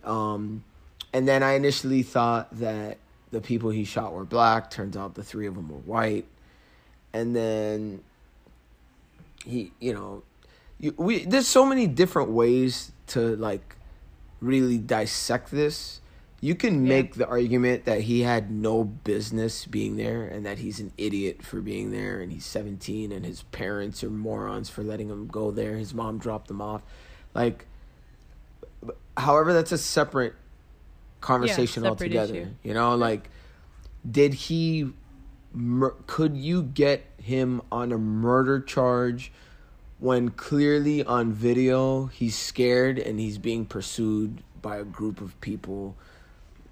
Um, 0.10 0.64
and 1.12 1.28
then 1.28 1.44
I 1.44 1.56
initially 1.56 2.02
thought 2.02 2.58
that 2.60 2.98
the 3.32 3.42
people 3.42 3.72
he 3.72 3.84
shot 3.84 4.14
were 4.14 4.24
black. 4.24 4.72
Turns 4.72 4.96
out 4.96 5.16
the 5.16 5.24
three 5.24 5.48
of 5.48 5.56
them 5.56 5.68
were 5.68 5.80
white. 5.80 6.28
And 7.12 7.36
then 7.36 8.02
he, 9.46 9.72
you 9.80 9.94
know, 9.94 10.24
you, 10.80 10.94
we 10.98 11.26
there's 11.26 11.48
so 11.48 11.66
many 11.66 11.88
different 11.88 12.30
ways 12.30 12.92
to 13.08 13.36
like 13.36 13.76
really 14.42 14.78
dissect 14.78 15.52
this. 15.52 16.00
You 16.42 16.56
can 16.56 16.86
Yeah. 16.86 16.90
make 16.90 17.16
the 17.16 17.26
argument 17.28 17.86
that 17.86 18.02
he 18.02 18.22
had 18.22 18.52
no 18.52 18.84
business 18.84 19.66
being 19.66 19.96
there 19.96 20.26
and 20.26 20.46
that 20.46 20.58
he's 20.60 20.80
an 20.82 20.92
idiot 20.98 21.42
for 21.42 21.62
being 21.62 21.92
there 21.92 22.20
and 22.20 22.34
he's 22.34 22.46
17 22.46 23.14
and 23.14 23.26
his 23.26 23.44
parents 23.44 24.04
are 24.04 24.10
morons 24.10 24.70
for 24.70 24.84
letting 24.84 25.10
him 25.10 25.28
go 25.28 25.52
there. 25.52 25.78
His 25.78 25.94
mom 25.94 26.18
dropped 26.18 26.50
him 26.52 26.62
off. 26.62 26.82
Like 27.34 27.66
however 29.16 29.54
that's 29.54 29.72
a 29.72 29.78
separate 29.78 30.34
conversation 31.22 31.84
separate 31.84 31.90
altogether. 31.90 32.36
issue. 32.36 32.48
You 32.64 32.74
know, 32.74 32.96
like 32.96 33.30
did 34.10 34.34
he 34.34 34.92
mur- 35.54 35.96
could 36.08 36.36
you 36.36 36.64
get 36.64 37.06
him 37.24 37.62
on 37.72 37.92
a 37.92 37.98
murder 37.98 38.60
charge 38.60 39.32
when 40.00 40.30
clearly 40.30 41.04
on 41.04 41.32
video 41.32 42.08
he's 42.08 42.36
scared 42.36 43.00
and 43.00 43.20
he's 43.20 43.38
being 43.38 43.66
pursued 43.66 44.44
by 44.62 44.78
a 44.78 44.84
group 44.84 45.22
of 45.22 45.40
people 45.42 45.96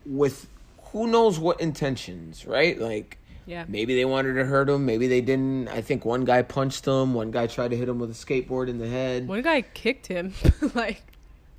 with 0.05 0.47
who 0.91 1.07
knows 1.07 1.39
what 1.39 1.61
intentions, 1.61 2.45
right? 2.45 2.77
Like 2.79 3.17
Yeah. 3.45 3.63
maybe 3.67 3.95
they 3.95 4.03
wanted 4.05 4.33
to 4.33 4.45
hurt 4.45 4.69
him, 4.69 4.85
maybe 4.85 5.07
they 5.07 5.21
didn't. 5.21 5.69
I 5.69 5.81
think 5.81 6.03
one 6.03 6.25
guy 6.25 6.41
punched 6.41 6.85
him, 6.85 7.13
one 7.13 7.31
guy 7.31 7.47
tried 7.47 7.71
to 7.71 7.77
hit 7.77 7.87
him 7.87 7.99
with 7.99 8.11
a 8.11 8.13
skateboard 8.13 8.67
in 8.67 8.77
the 8.77 8.87
head. 8.89 9.27
One 9.27 9.41
guy 9.41 9.61
kicked 9.61 10.07
him, 10.07 10.33
like 10.75 11.01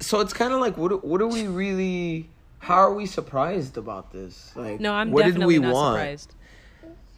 So 0.00 0.20
it's 0.20 0.34
kind 0.34 0.52
of 0.52 0.60
like 0.60 0.76
what 0.76 1.04
what 1.04 1.22
are 1.22 1.26
we 1.26 1.46
really 1.46 2.28
how 2.58 2.76
are 2.76 2.92
we 2.94 3.06
surprised 3.06 3.76
about 3.78 4.12
this? 4.12 4.52
Like 4.54 4.78
no, 4.80 4.92
I'm 4.92 5.10
what 5.10 5.24
definitely 5.24 5.54
did 5.54 5.60
we 5.62 5.66
not 5.66 5.74
want? 5.74 5.96
surprised. 5.96 6.34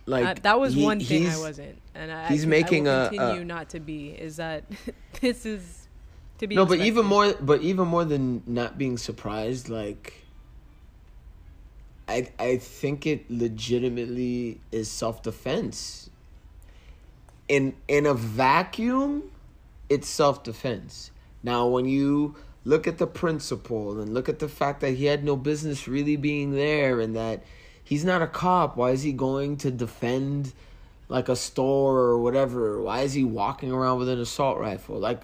Like 0.07 0.25
Uh, 0.27 0.35
that 0.43 0.61
was 0.61 0.75
he- 0.75 0.85
one 0.85 1.01
thing 1.01 1.27
I 1.27 1.39
wasn't, 1.39 1.79
and 1.95 2.13
I, 2.13 2.29
he's 2.29 2.45
I, 2.45 2.49
making 2.49 2.87
I 2.89 2.91
will 2.93 3.05
a- 3.07 3.09
continue 3.09 3.41
a- 3.43 3.45
not 3.45 3.69
to 3.71 3.81
be. 3.81 4.09
Is 4.11 4.37
that 4.37 4.65
this 5.21 5.47
is 5.47 5.89
to 6.39 6.47
be 6.47 6.55
No, 6.57 6.67
but 6.67 6.81
even 6.81 7.07
more, 7.07 7.33
but 7.41 7.63
even 7.63 7.89
more 7.89 8.05
than 8.05 8.43
not 8.47 8.77
being 8.77 8.99
surprised, 8.99 9.69
like 9.71 10.13
I 12.07 12.29
I 12.39 12.57
think 12.59 13.07
it 13.07 13.31
legitimately 13.31 14.61
is 14.71 14.91
self 14.91 15.23
defense. 15.23 16.11
In 17.49 17.75
in 17.89 18.05
a 18.07 18.15
vacuum, 18.15 19.31
it's 19.89 20.09
self 20.09 20.43
defense. 20.43 21.11
Now, 21.43 21.67
when 21.67 21.87
you 21.87 22.35
look 22.67 22.87
at 22.87 22.97
the 22.99 23.07
principle 23.07 24.01
and 24.01 24.15
look 24.15 24.29
at 24.29 24.39
the 24.39 24.49
fact 24.49 24.81
that 24.81 24.93
he 24.93 25.05
had 25.07 25.23
no 25.25 25.37
business 25.37 25.87
really 25.89 26.17
being 26.17 26.53
there, 26.53 27.01
and 27.01 27.15
that 27.17 27.43
he's 27.95 28.05
not 28.05 28.21
a 28.23 28.27
cop, 28.27 28.77
why 28.77 28.91
is 28.91 29.05
he 29.05 29.13
going 29.13 29.57
to 29.59 29.71
defend? 29.71 30.53
like 31.11 31.29
a 31.29 31.37
store 31.37 31.99
or 31.99 32.19
whatever. 32.19 32.81
Why 32.81 33.03
is 33.03 33.13
he 33.13 33.25
walking 33.25 33.71
around 33.71 33.99
with 33.99 34.09
an 34.09 34.19
assault 34.19 34.59
rifle? 34.59 34.99
Like, 34.99 35.21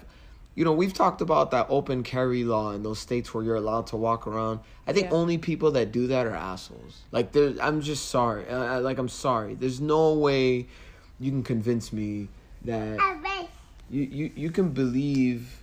you 0.53 0.63
know, 0.63 0.71
we've 0.71 0.93
talked 0.93 1.21
about 1.21 1.49
that 1.51 1.65
open 1.69 2.03
carry 2.03 2.43
law 2.43 2.71
in 2.71 2.83
those 2.83 2.99
states 2.99 3.33
where 3.33 3.43
you're 3.43 3.55
allowed 3.55 3.87
to 3.87 3.97
walk 3.97 4.27
around. 4.27 4.59
I 4.85 4.93
think 4.93 5.07
Yeah. 5.07 5.17
only 5.17 5.39
people 5.39 5.71
that 5.71 5.91
do 5.91 6.05
that 6.05 6.27
are 6.27 6.35
assholes. 6.35 7.01
Like, 7.11 7.31
there, 7.31 7.55
I'm 7.59 7.81
just 7.81 8.09
sorry. 8.09 8.47
Uh, 8.47 8.79
like, 8.81 8.99
I'm 8.99 9.09
sorry. 9.09 9.55
There's 9.55 9.81
no 9.81 10.13
way 10.13 10.67
you 11.19 11.31
can 11.31 11.41
convince 11.41 11.91
me 11.91 12.27
that 12.63 12.99
you, 13.89 14.03
you, 14.03 14.31
you 14.35 14.51
can 14.51 14.69
believe 14.69 15.60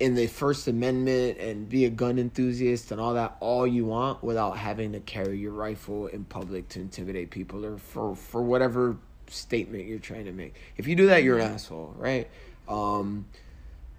in 0.00 0.14
the 0.14 0.26
First 0.26 0.66
Amendment 0.68 1.38
and 1.38 1.68
be 1.68 1.84
a 1.84 1.90
gun 1.90 2.18
enthusiast 2.18 2.90
and 2.90 3.00
all 3.00 3.14
that 3.14 3.36
all 3.40 3.66
you 3.66 3.84
want 3.84 4.22
without 4.22 4.56
having 4.56 4.92
to 4.92 5.00
carry 5.00 5.38
your 5.38 5.52
rifle 5.52 6.06
in 6.08 6.24
public 6.24 6.68
to 6.70 6.80
intimidate 6.80 7.30
people 7.30 7.64
or 7.64 7.78
for 7.78 8.16
for 8.16 8.42
whatever 8.42 8.96
statement 9.28 9.86
you're 9.86 9.98
trying 9.98 10.24
to 10.24 10.32
make. 10.32 10.54
If 10.76 10.86
you 10.86 10.96
do 10.96 11.06
that, 11.06 11.22
you're 11.22 11.38
an 11.38 11.52
asshole, 11.52 11.94
right? 11.96 12.28
Um, 12.68 13.26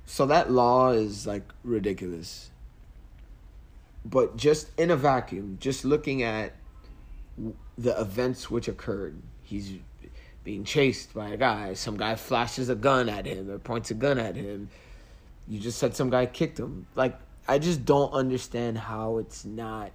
so 0.06 0.26
that 0.26 0.52
law 0.52 0.92
is 0.92 1.26
like 1.26 1.44
ridiculous. 1.64 2.50
But 4.06 4.36
just 4.36 4.70
in 4.78 4.92
a 4.92 4.98
vacuum, 4.98 5.58
just 5.62 5.86
looking 5.86 6.24
at 6.24 6.54
the 7.78 8.00
events 8.00 8.52
which 8.52 8.68
occurred, 8.68 9.22
he's 9.42 9.72
being 10.44 10.66
chased 10.66 11.14
by 11.14 11.30
a 11.30 11.38
guy. 11.38 11.74
Some 11.74 11.96
guy 11.96 12.16
flashes 12.16 12.68
a 12.68 12.76
gun 12.76 13.08
at 13.08 13.26
him 13.26 13.50
or 13.50 13.60
points 13.60 13.92
a 13.92 13.94
gun 13.94 14.20
at 14.20 14.36
him 14.36 14.70
you 15.48 15.60
just 15.60 15.78
said 15.78 15.96
some 15.96 16.10
guy 16.10 16.26
kicked 16.26 16.60
him. 16.60 16.88
Like 16.96 17.20
I 17.48 17.60
just 17.60 17.86
don't 17.86 18.12
understand 18.12 18.78
how 18.78 19.18
it's 19.18 19.46
not 19.46 19.92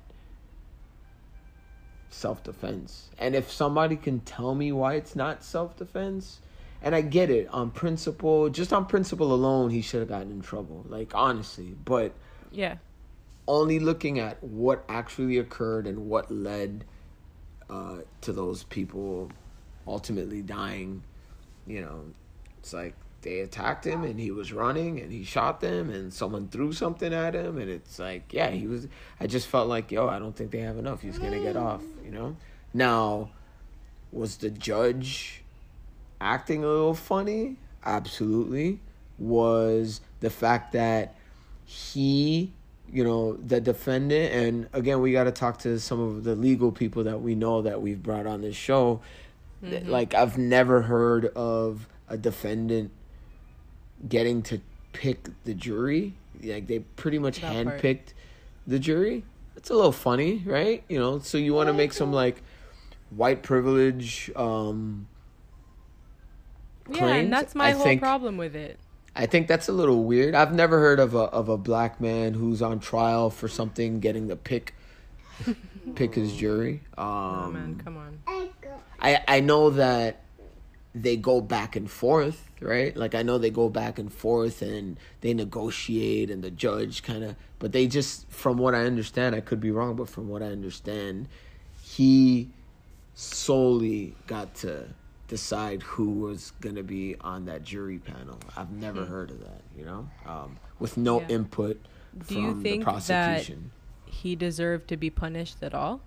self 2.11 2.43
defense. 2.43 3.11
And 3.19 3.35
if 3.35 3.51
somebody 3.51 3.97
can 3.97 4.21
tell 4.21 4.55
me 4.55 4.73
why 4.73 4.95
it's 4.95 5.17
not 5.17 5.43
self 5.43 5.77
defense, 5.77 6.41
and 6.83 6.95
I 6.95 7.01
get 7.01 7.31
it 7.31 7.49
on 7.49 7.71
principle, 7.71 8.49
just 8.51 8.73
on 8.73 8.87
principle 8.87 9.33
alone, 9.33 9.71
he 9.71 9.83
should 9.83 10.01
have 10.01 10.09
gotten 10.09 10.31
in 10.31 10.43
trouble. 10.43 10.85
Like 10.89 11.15
honestly, 11.15 11.75
but 11.85 12.13
yeah, 12.51 12.77
only 13.47 13.79
looking 13.79 14.19
at 14.19 14.43
what 14.43 14.85
actually 14.89 15.39
occurred 15.39 15.87
and 15.87 16.09
what 16.09 16.31
led 16.31 16.85
uh, 17.71 17.99
to 18.21 18.33
those 18.33 18.65
people 18.65 19.31
ultimately 19.87 20.43
dying, 20.43 21.03
you 21.67 21.81
know, 21.81 22.05
it's 22.59 22.73
like 22.73 22.95
they 23.23 23.41
attacked 23.41 23.85
him 23.85 24.05
and 24.05 24.21
he 24.21 24.31
was 24.31 24.53
running 24.53 25.01
and 25.01 25.11
he 25.11 25.25
shot 25.25 25.61
them 25.61 25.91
and 25.91 26.13
someone 26.13 26.49
threw 26.49 26.73
something 26.73 27.13
at 27.13 27.35
him 27.35 27.59
and 27.59 27.69
it's 27.69 27.99
like 27.99 28.33
yeah 28.33 28.49
he 28.51 28.67
was 28.67 28.87
i 29.21 29.27
just 29.27 29.49
felt 29.49 29.69
like 29.69 29.91
yo 29.91 30.09
i 30.09 30.19
don't 30.19 30.37
think 30.37 30.51
they 30.51 30.61
have 30.61 30.79
enough. 30.79 31.03
He's 31.03 31.19
gonna 31.19 31.41
get 31.41 31.57
mm. 31.57 31.63
off 31.63 31.83
you 32.05 32.11
know? 32.11 32.37
Now 32.73 33.31
was 34.13 34.37
the 34.37 34.51
judge 34.51 35.43
acting 36.21 36.65
a 36.65 36.69
little 36.69 36.95
funny? 36.95 37.57
Absolutely. 37.85 38.81
Was 39.19 40.01
the 40.21 40.31
fact 40.31 40.73
that 40.73 41.15
he 41.65 42.53
you 42.91 43.05
know 43.05 43.35
the 43.35 43.61
defendant 43.61 44.33
and 44.33 44.69
again 44.73 45.03
we 45.03 45.13
got 45.13 45.25
to 45.25 45.31
talk 45.31 45.59
to 45.59 45.79
some 45.79 46.01
of 46.01 46.25
the 46.25 46.35
legal 46.35 46.73
people 46.73 47.05
that 47.05 47.21
we 47.21 47.35
know 47.35 47.61
that 47.61 47.83
we've 47.83 48.03
brought 48.03 48.27
on 48.27 48.41
this 48.41 48.57
show. 48.57 49.01
Th- 49.61 49.83
mm-hmm. 49.83 49.91
like 49.91 50.15
i've 50.15 50.39
never 50.39 50.83
heard 50.83 51.27
of 51.35 51.89
a 52.09 52.17
defendant 52.17 52.93
getting 54.09 54.43
to 54.43 54.61
pick 54.93 55.29
the 55.45 55.55
jury 55.55 56.15
like 56.43 56.67
they 56.67 56.79
pretty 56.81 57.19
much 57.19 57.41
That 57.41 57.65
part. 57.65 57.81
handpicked 57.83 58.13
the 58.67 58.79
jury 58.79 59.25
it's 59.57 59.71
a 59.71 59.75
little 59.75 59.93
funny 59.93 60.43
right 60.47 60.85
you 60.89 60.99
know 60.99 61.19
so 61.19 61.39
you 61.39 61.53
want 61.55 61.69
to 61.69 61.73
make 61.73 61.93
some 61.93 62.13
like 62.13 62.43
white 63.11 63.43
privilege 63.43 64.31
um 64.37 65.09
yeah, 66.91 67.07
and 67.09 67.33
that's 67.33 67.55
my 67.55 67.67
I 67.69 67.71
whole 67.73 67.85
think- 67.85 68.01
problem 68.01 68.37
with 68.39 68.57
it. 68.57 68.79
I 69.15 69.27
think 69.27 69.47
that's 69.49 69.69
a 69.69 69.73
little 69.73 70.05
weird. 70.05 70.35
I've 70.35 70.55
never 70.55 70.79
heard 70.79 71.01
of 71.01 71.15
a 71.15 71.19
of 71.25 71.49
a 71.49 71.59
black 71.59 72.01
man 72.01 72.35
who's 72.35 72.63
on 72.63 72.79
trial 72.79 73.31
for 73.31 73.47
something 73.49 73.99
getting 74.01 74.29
to 74.29 74.37
pick 74.37 74.75
pick 75.97 76.15
his 76.15 76.35
jury. 76.35 76.83
Um, 76.97 77.07
oh 77.07 77.51
man, 77.51 77.83
come 77.85 77.97
on. 77.99 78.19
I 79.01 79.23
I 79.29 79.41
know 79.41 79.71
that 79.71 80.23
they 80.95 81.17
go 81.17 81.41
back 81.43 81.75
and 81.77 81.91
forth. 81.91 82.48
Right? 82.61 82.97
Like 82.97 83.15
I 83.15 83.23
know 83.23 83.39
they 83.39 83.51
go 83.51 83.69
back 83.69 83.99
and 83.99 84.13
forth 84.13 84.63
and 84.63 84.99
they 85.21 85.35
negotiate 85.35 86.31
and 86.31 86.43
the 86.43 86.51
judge 86.51 87.03
kind 87.03 87.25
of 87.25 87.37
but 87.59 87.73
they 87.73 87.87
just 87.87 88.31
from 88.31 88.59
what 88.59 88.75
I 88.75 88.85
understand, 88.85 89.35
I 89.35 89.41
could 89.41 89.61
be 89.61 89.71
wrong, 89.71 89.97
but 89.97 90.09
from 90.09 90.29
what 90.29 90.43
I 90.43 90.47
understand, 90.47 91.29
he 91.83 92.51
solely 93.15 94.15
got 94.27 94.55
to 94.57 94.89
decide 95.27 95.83
who 95.83 96.11
was 96.11 96.53
going 96.61 96.77
to 96.77 96.83
be 96.83 97.17
on 97.21 97.45
that 97.47 97.63
jury 97.63 97.99
panel. 97.99 98.39
I've 98.57 98.71
never 98.71 99.05
hmm. 99.05 99.11
heard 99.11 99.31
of 99.31 99.41
that, 99.41 99.63
you 99.77 99.85
know? 99.85 100.09
Um, 100.27 100.57
with 100.79 100.97
no 100.97 101.21
yeah. 101.21 101.29
input 101.29 101.81
Do 102.17 102.35
from 102.35 102.37
you 102.37 102.63
think 102.63 102.85
the 102.85 102.91
prosecution. 102.91 103.71
That 104.07 104.13
he 104.13 104.37
deserved 104.37 104.89
to 104.89 104.97
be 104.97 105.11
punished 105.11 105.63
at 105.63 105.75
all? 105.75 106.01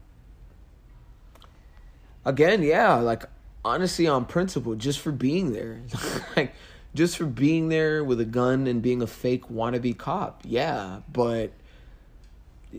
Again, 2.25 2.63
yeah, 2.63 2.95
like 2.95 3.23
honestly 3.63 4.07
on 4.07 4.25
principle 4.25 4.75
just 4.75 4.99
for 4.99 5.11
being 5.11 5.53
there. 5.53 5.81
Like 6.35 6.53
just 6.93 7.17
for 7.17 7.25
being 7.25 7.69
there 7.69 8.03
with 8.03 8.19
a 8.19 8.25
gun 8.25 8.67
and 8.67 8.81
being 8.81 9.01
a 9.01 9.07
fake 9.07 9.47
wannabe 9.47 9.97
cop 9.97 10.41
yeah 10.43 10.99
but 11.11 11.51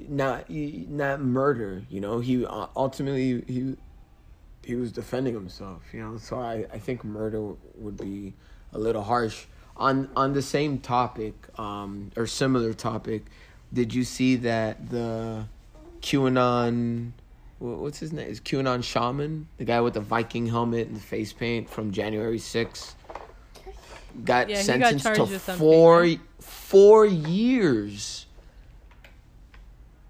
not 0.09 0.51
not 0.51 1.21
murder 1.21 1.83
you 1.91 2.01
know? 2.01 2.21
He 2.21 2.45
uh, 2.45 2.67
ultimately 2.77 3.43
he 3.47 3.77
he 4.65 4.75
was 4.75 4.93
defending 4.93 5.35
himself 5.35 5.83
you 5.93 6.01
know? 6.01 6.17
So 6.19 6.39
i 6.39 6.67
i 6.73 6.79
think 6.79 7.05
murder 7.05 7.43
would 7.77 7.97
be 7.97 8.35
a 8.73 8.79
little 8.79 9.03
harsh. 9.03 9.45
On 9.77 10.09
on 10.17 10.33
the 10.33 10.43
same 10.43 10.79
topic 10.79 11.35
um 11.59 12.11
or 12.17 12.27
similar 12.27 12.75
topic 12.75 13.25
did 13.73 13.95
you 13.95 14.05
see 14.05 14.37
that 14.37 14.91
the 14.91 15.47
qanon 16.03 17.13
what's 17.63 17.99
his 17.99 18.13
name? 18.13 18.29
Is 18.29 18.41
QAnon 18.41 18.83
Shaman, 18.83 19.47
the 19.57 19.65
guy 19.65 19.81
with 19.81 19.95
the 19.95 20.01
Viking 20.01 20.47
helmet 20.47 20.89
and 20.89 20.97
the 20.97 21.01
face 21.01 21.33
paint 21.33 21.71
from 21.71 21.93
January 21.93 22.39
6th, 22.39 22.95
got 24.25 24.49
yeah, 24.49 24.61
sentenced 24.61 25.05
got 25.05 25.15
to 25.15 25.39
four 25.39 26.09
four 26.41 27.07
years. 27.07 28.27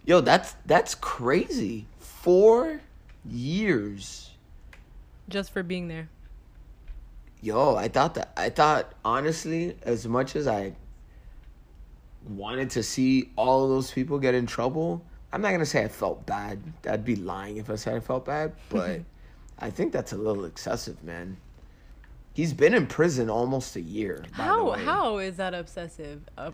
Yo, 0.05 0.21
that's 0.21 0.57
that's 0.67 0.95
crazy. 0.95 1.87
Four 1.99 2.81
years. 3.29 4.31
Just 5.29 5.53
for 5.53 5.63
being 5.63 5.89
there. 5.89 6.09
Yo, 7.41 7.77
I 7.77 7.89
thought 7.89 8.15
that 8.15 8.33
I 8.37 8.49
thought 8.49 8.95
honestly, 9.05 9.77
as 9.83 10.09
much 10.09 10.37
as 10.37 10.47
I 10.47 10.75
wanted 12.29 12.71
to 12.71 12.83
see 12.83 13.31
all 13.37 13.65
of 13.65 13.71
those 13.71 13.91
people 13.91 14.19
get 14.19 14.35
in 14.35 14.47
trouble, 14.47 15.05
I'm 15.33 15.41
not 15.41 15.53
gonna 15.53 15.67
say 15.67 15.83
I 15.85 15.89
felt 15.89 16.27
bad. 16.27 16.61
I'd 16.89 17.05
be 17.05 17.17
lying 17.17 17.57
if 17.57 17.71
I 17.71 17.77
said 17.77 17.95
I 17.95 18.01
felt 18.01 18.27
bad, 18.27 18.53
but 18.69 19.01
I 19.59 19.71
think 19.71 19.93
that's 19.93 20.13
a 20.13 20.17
little 20.17 20.45
excessive, 20.45 21.03
man. 21.03 21.37
He's 22.35 22.53
been 22.53 22.75
in 22.75 22.87
prison 22.87 23.29
almost 23.29 23.77
a 23.77 23.81
year. 23.81 24.25
How 24.33 24.71
how 24.73 25.19
is 25.19 25.37
that 25.37 25.55
obsessive? 25.55 26.23
Uh, 26.37 26.53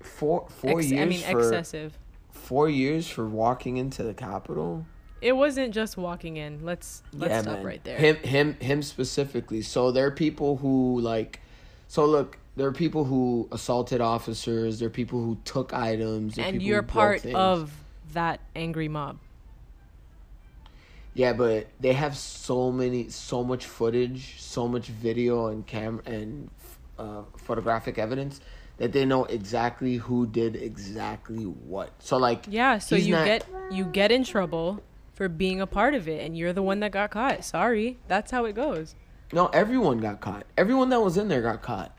four 0.00 0.46
four 0.48 0.80
ex- 0.80 0.90
years. 0.90 1.02
I 1.02 1.04
mean, 1.06 1.20
for, 1.20 1.40
excessive. 1.40 1.98
Four 2.30 2.68
years 2.68 3.08
for 3.08 3.26
walking 3.26 3.76
into 3.76 4.02
the 4.02 4.14
Capitol. 4.14 4.86
It 5.20 5.36
wasn't 5.36 5.72
just 5.72 5.96
walking 5.96 6.36
in. 6.36 6.64
Let's 6.64 7.02
let's 7.12 7.30
yeah, 7.30 7.42
stop 7.42 7.54
man. 7.58 7.66
right 7.66 7.84
there. 7.84 7.98
Him 7.98 8.16
him 8.16 8.54
him 8.54 8.82
specifically. 8.82 9.62
So 9.62 9.92
there 9.92 10.06
are 10.06 10.10
people 10.10 10.56
who 10.56 11.00
like. 11.00 11.40
So 11.88 12.04
look, 12.06 12.38
there 12.56 12.66
are 12.66 12.72
people 12.72 13.04
who 13.04 13.48
assaulted 13.50 14.00
officers. 14.00 14.78
There 14.78 14.88
are 14.88 14.90
people 14.90 15.20
who 15.20 15.38
took 15.44 15.72
items. 15.72 16.38
And 16.38 16.62
you're 16.62 16.82
part 16.82 17.24
of 17.26 17.72
that 18.12 18.40
angry 18.54 18.88
mob. 18.88 19.18
Yeah, 21.14 21.34
but 21.34 21.68
they 21.80 21.92
have 21.92 22.16
so 22.16 22.72
many, 22.72 23.08
so 23.08 23.44
much 23.44 23.66
footage, 23.66 24.40
so 24.40 24.66
much 24.66 24.88
video 24.88 25.48
and 25.48 25.66
cam 25.66 26.00
and 26.06 26.50
uh, 26.98 27.22
photographic 27.36 27.98
evidence 27.98 28.40
that 28.78 28.92
they 28.92 29.04
know 29.04 29.24
exactly 29.24 29.96
who 29.96 30.26
did 30.26 30.56
exactly 30.56 31.44
what. 31.44 31.90
So 31.98 32.16
like, 32.16 32.46
yeah, 32.48 32.78
so 32.78 32.96
you 32.96 33.12
not... 33.12 33.26
get 33.26 33.46
you 33.70 33.84
get 33.84 34.10
in 34.10 34.24
trouble 34.24 34.82
for 35.12 35.28
being 35.28 35.60
a 35.60 35.66
part 35.66 35.94
of 35.94 36.08
it, 36.08 36.24
and 36.24 36.36
you're 36.36 36.54
the 36.54 36.62
one 36.62 36.80
that 36.80 36.92
got 36.92 37.10
caught. 37.10 37.44
Sorry, 37.44 37.98
that's 38.08 38.30
how 38.30 38.46
it 38.46 38.54
goes. 38.54 38.94
No, 39.34 39.48
everyone 39.48 39.98
got 39.98 40.20
caught. 40.22 40.46
Everyone 40.56 40.88
that 40.90 41.02
was 41.02 41.18
in 41.18 41.28
there 41.28 41.42
got 41.42 41.60
caught 41.60 41.94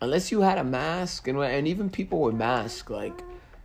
unless 0.00 0.30
you 0.30 0.40
had 0.40 0.58
a 0.58 0.64
mask 0.64 1.28
and 1.28 1.38
and 1.38 1.68
even 1.68 1.90
people 1.90 2.20
with 2.20 2.34
masks 2.34 2.90
like 2.90 3.22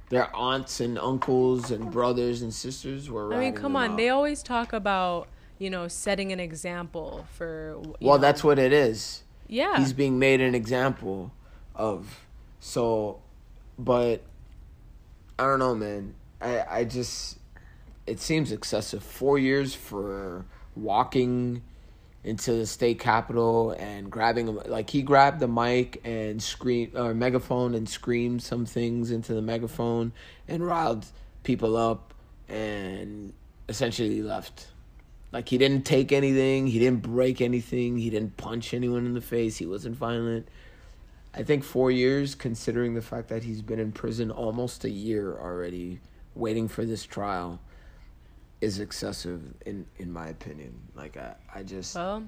their 0.10 0.34
aunts 0.36 0.80
and 0.80 1.00
uncles 1.00 1.72
and 1.72 1.92
brothers 1.92 2.42
and 2.42 2.54
sisters 2.54 3.10
were. 3.10 3.34
I 3.34 3.40
mean, 3.40 3.54
come 3.54 3.76
on, 3.76 3.92
out. 3.92 3.98
they 3.98 4.10
always 4.10 4.44
talk 4.44 4.74
about 4.74 5.28
you 5.58 5.70
know 5.70 5.88
setting 5.88 6.32
an 6.32 6.40
example 6.40 7.26
for. 7.34 7.78
Well, 8.00 8.18
know. 8.18 8.22
that's 8.22 8.44
what 8.44 8.60
it 8.60 8.74
is. 8.74 9.24
Yeah, 9.48 9.78
he's 9.78 9.94
being 9.94 10.20
made 10.20 10.42
an 10.42 10.56
example 10.56 11.32
of. 11.76 12.26
So, 12.60 13.22
but 13.78 14.22
I 15.38 15.44
don't 15.44 15.60
know, 15.60 15.76
man. 15.76 16.16
I 16.42 16.64
I 16.70 16.84
just 16.84 17.40
it 18.06 18.20
seems 18.20 18.52
excessive. 18.52 19.04
Four 19.04 19.40
years 19.40 19.74
for 19.74 20.46
walking 20.76 21.62
into 22.24 22.54
the 22.54 22.66
state 22.66 23.00
capitol 23.00 23.72
and 23.72 24.10
grabbing 24.10 24.56
like 24.68 24.90
he 24.90 25.02
grabbed 25.02 25.40
the 25.40 25.48
mic 25.48 26.00
and 26.06 26.42
scream 26.42 26.92
or 26.96 27.14
megaphone 27.14 27.76
and 27.76 27.88
screamed 27.90 28.42
some 28.42 28.66
things 28.66 29.12
into 29.12 29.34
the 29.34 29.42
megaphone 29.42 30.14
and 30.48 30.66
riled 30.66 31.06
people 31.44 31.76
up 31.76 32.14
and 32.48 33.34
essentially 33.68 34.22
left. 34.22 34.68
Like 35.34 35.50
he 35.50 35.58
didn't 35.58 35.84
take 35.86 36.12
anything. 36.12 36.68
He 36.68 36.80
didn't 36.80 37.02
break 37.02 37.42
anything. 37.42 37.98
He 37.98 38.10
didn't 38.10 38.38
punch 38.38 38.74
anyone 38.74 39.06
in 39.06 39.14
the 39.16 39.22
face. 39.22 39.58
He 39.58 39.66
wasn't 39.66 39.96
violent. 39.96 40.48
I 41.34 41.44
think 41.44 41.64
4 41.64 41.90
years 41.90 42.36
considering 42.36 42.94
the 42.94 43.02
fact 43.02 43.30
that 43.30 43.44
he's 43.44 43.64
been 43.64 43.80
in 43.80 43.92
prison 43.92 44.30
almost 44.30 44.86
a 44.86 44.90
year 44.90 45.34
already 45.34 46.00
waiting 46.36 46.68
for 46.68 46.86
this 46.86 47.04
trial 47.04 47.60
is 48.64 48.80
excessive 48.80 49.42
in 49.66 49.86
in 49.98 50.12
my 50.12 50.30
opinion. 50.30 50.74
Like 50.96 51.18
I, 51.18 51.36
I 51.54 51.64
just 51.64 51.96
well, 51.96 52.24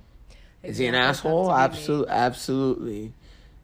is 0.64 0.78
he 0.78 0.86
an 0.88 0.96
asshole? 0.96 1.52
Absolutely, 1.52 2.14
absolutely. 2.14 3.14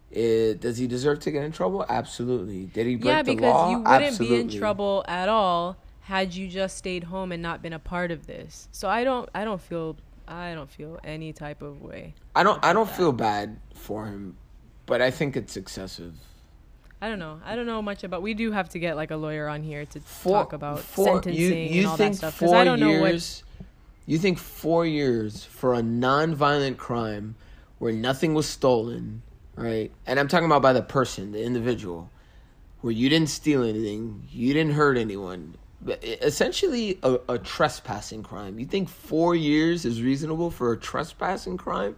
It, 0.10 0.60
does 0.60 0.78
he 0.78 0.88
deserve 0.88 1.20
to 1.22 1.32
get 1.32 1.44
in 1.44 1.52
trouble? 1.52 1.86
Absolutely. 1.88 2.66
Did 2.66 2.88
he 2.88 2.96
break 2.96 3.06
yeah, 3.06 3.24
the 3.24 3.36
law? 3.36 3.38
Yeah, 3.38 3.38
because 3.38 3.72
you 3.72 3.78
wouldn't 3.78 4.04
absolutely. 4.04 4.38
be 4.38 4.42
in 4.42 4.60
trouble 4.60 5.06
at 5.08 5.30
all 5.30 5.78
had 6.02 6.34
you 6.34 6.48
just 6.48 6.78
stayed 6.78 7.06
home 7.06 7.32
and 7.32 7.42
not 7.42 7.62
been 7.62 7.74
a 7.74 7.80
part 7.80 8.12
of 8.12 8.28
this. 8.28 8.68
So 8.72 8.90
I 8.90 9.04
don't, 9.04 9.30
I 9.34 9.46
don't 9.46 9.62
feel, 9.62 9.96
I 10.28 10.54
don't 10.54 10.70
feel 10.70 11.00
any 11.04 11.32
type 11.32 11.62
of 11.62 11.82
way. 11.82 12.14
I 12.36 12.44
don't, 12.44 12.64
I 12.64 12.74
don't 12.74 12.88
that. 12.88 12.98
feel 12.98 13.14
bad 13.14 13.58
for 13.74 14.06
him, 14.06 14.36
but 14.86 15.02
I 15.02 15.12
think 15.12 15.38
it's 15.38 15.56
excessive. 15.56 16.16
I 17.02 17.10
don't 17.10 17.18
know. 17.18 17.42
I 17.44 17.56
don't 17.56 17.66
know 17.66 17.82
much 17.82 18.04
about. 18.04 18.22
We 18.22 18.36
do 18.36 18.52
have 18.52 18.70
to 18.70 18.80
get 18.80 18.96
like 18.96 19.10
a 19.10 19.16
lawyer 19.16 19.48
on 19.48 19.64
here 19.64 19.86
to 19.88 20.00
four, 20.00 20.34
talk 20.34 20.54
about 20.54 20.80
four, 20.80 21.06
sentencing 21.06 21.42
you, 21.42 21.50
you 21.50 21.80
and 21.80 21.88
all 21.88 21.98
that 21.98 22.16
stuff 22.16 22.40
because 22.40 22.54
I 22.54 22.64
don't 22.64 22.80
years, 22.80 23.02
know 23.02 23.02
what. 23.02 23.68
You 24.06 24.18
think 24.20 24.38
four 24.38 24.86
years 24.86 25.44
for 25.44 25.74
a 25.74 25.82
non-violent 25.82 26.78
crime 26.78 27.36
where 27.80 27.92
nothing 27.92 28.36
was 28.36 28.46
stolen, 28.46 29.24
right? 29.56 29.92
And 30.06 30.20
I'm 30.20 30.28
talking 30.28 30.46
about 30.46 30.62
by 30.62 30.74
the 30.74 30.84
person, 30.84 31.32
the 31.32 31.44
individual, 31.44 32.12
where 32.82 32.94
you 32.94 33.10
didn't 33.10 33.30
steal 33.30 33.64
anything, 33.64 34.28
you 34.32 34.54
didn't 34.54 34.74
hurt 34.74 34.98
anyone, 34.98 35.56
but 35.82 36.04
essentially 36.04 37.00
a, 37.02 37.20
a 37.30 37.40
trespassing 37.40 38.22
crime. 38.22 38.60
You 38.60 38.66
think 38.68 38.90
four 38.90 39.34
years 39.36 39.86
is 39.86 40.04
reasonable 40.04 40.52
for 40.52 40.72
a 40.72 40.78
trespassing 40.78 41.58
crime? 41.58 41.96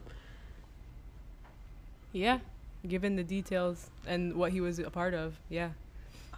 Yeah, 2.14 2.40
given 2.88 3.16
the 3.16 3.24
details 3.24 3.90
and 4.06 4.36
what 4.36 4.52
he 4.52 4.62
was 4.62 4.80
a 4.80 4.90
part 4.90 5.14
of. 5.14 5.36
Yeah. 5.50 5.70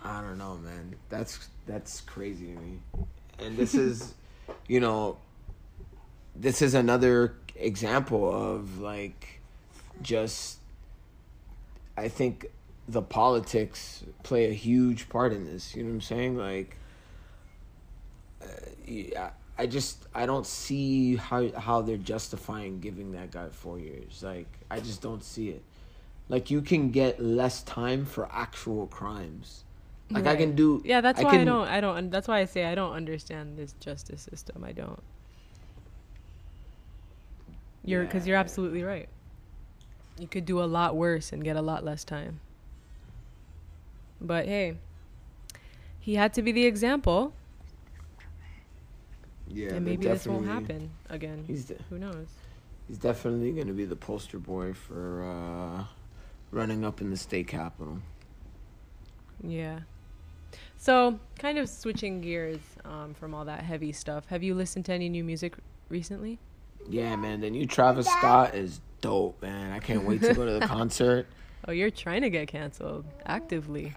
I 0.04 0.22
don't 0.22 0.38
know, 0.38 0.58
man. 0.58 0.96
That's 1.10 1.50
that's 1.66 2.02
crazy 2.02 2.54
to 2.54 2.60
me. 2.60 2.80
And 3.40 3.58
this 3.58 3.74
is, 3.88 4.14
you 4.68 4.80
know, 4.80 5.18
this 6.36 6.62
is 6.62 6.74
another 6.74 7.36
example 7.56 8.34
of 8.34 8.80
like 8.80 9.42
just 10.02 10.60
I 11.98 12.10
think 12.10 12.48
the 12.88 13.02
politics 13.02 14.04
play 14.24 14.50
a 14.50 14.54
huge 14.54 15.10
part 15.10 15.34
in 15.34 15.46
this. 15.46 15.76
You 15.76 15.84
know 15.84 15.90
what 15.90 15.96
I'm 15.96 16.02
saying? 16.02 16.38
Like, 16.38 16.78
uh, 18.42 18.46
yeah, 18.86 19.30
I 19.58 19.66
just 19.66 20.06
I 20.14 20.26
don't 20.26 20.46
see 20.46 21.16
how 21.16 21.50
how 21.58 21.82
they're 21.82 21.98
justifying 21.98 22.80
giving 22.80 23.14
that 23.14 23.32
guy 23.32 23.48
four 23.50 23.80
years. 23.80 24.22
Like, 24.22 24.48
I 24.70 24.80
just 24.80 25.02
don't 25.02 25.24
see 25.24 25.50
it. 25.50 25.64
Like 26.28 26.50
you 26.50 26.62
can 26.62 26.92
get 26.92 27.22
less 27.22 27.62
time 27.64 28.06
for 28.06 28.28
actual 28.32 28.88
crimes. 28.88 29.64
Like 30.10 30.26
right. 30.26 30.34
I 30.34 30.36
can 30.36 30.56
do. 30.56 30.82
Yeah, 30.86 31.02
that's 31.02 31.20
I 31.20 31.24
why 31.24 31.32
can, 31.32 31.42
I 31.42 31.46
don't. 31.46 31.68
I 31.68 31.82
don't. 31.82 32.10
That's 32.10 32.28
why 32.28 32.40
I 32.40 32.46
say 32.46 32.66
I 32.66 32.76
don't 32.76 32.94
understand 32.94 33.58
this 33.58 33.74
justice 33.80 34.28
system. 34.30 34.64
I 34.64 34.72
don't. 34.72 35.02
You're 37.84 38.04
because 38.04 38.26
yeah. 38.26 38.32
you're 38.32 38.40
absolutely 38.40 38.84
right. 38.84 39.10
You 40.20 40.28
could 40.28 40.46
do 40.46 40.62
a 40.62 40.66
lot 40.66 40.96
worse 40.96 41.32
and 41.32 41.44
get 41.44 41.56
a 41.56 41.62
lot 41.62 41.84
less 41.84 42.04
time. 42.04 42.40
But 44.22 44.46
hey, 44.46 44.78
he 46.00 46.16
had 46.16 46.34
to 46.36 46.42
be 46.42 46.52
the 46.52 46.66
example. 46.66 47.34
Yeah, 49.48 49.74
and 49.74 49.86
maybe 49.86 50.08
this 50.08 50.26
won't 50.26 50.48
happen 50.48 50.90
again. 51.10 51.44
He's 51.46 51.66
the, 51.66 51.78
Who 51.90 52.00
knows? 52.00 52.28
he's 52.88 52.98
definitely 52.98 53.52
going 53.52 53.68
to 53.68 53.74
be 53.74 53.86
the 53.86 53.96
poster 53.96 54.40
boy 54.40 54.74
for 54.74 55.24
uh, 55.24 55.84
running 56.52 56.84
up 56.86 57.02
in 57.02 57.10
the 57.10 57.18
state 57.18 57.48
capitol. 57.48 58.00
Yeah. 59.44 59.80
So, 60.78 61.20
kind 61.40 61.58
of 61.58 61.68
switching 61.68 62.22
gears 62.22 62.60
um, 62.84 63.14
from 63.14 63.34
all 63.34 63.46
that 63.46 63.62
heavy 63.64 63.92
stuff. 63.92 64.28
Have 64.28 64.44
you 64.44 64.54
listened 64.56 64.86
to 64.86 64.94
any 64.94 65.10
new 65.10 65.24
music 65.24 65.56
recently? 65.90 66.40
Yeah, 66.88 67.16
man. 67.16 67.42
The 67.42 67.50
new 67.50 67.66
Travis 67.66 68.08
Scott 68.08 68.54
is 68.56 68.80
dope, 69.02 69.42
man. 69.42 69.72
I 69.72 69.80
can't 69.80 70.04
wait 70.04 70.22
to 70.22 70.34
go 70.34 70.46
to 70.46 70.60
the 70.60 70.68
concert. 70.68 71.28
Oh, 71.68 71.72
you're 71.72 71.90
trying 71.90 72.22
to 72.22 72.30
get 72.30 72.48
canceled 72.48 73.06
actively. 73.26 73.94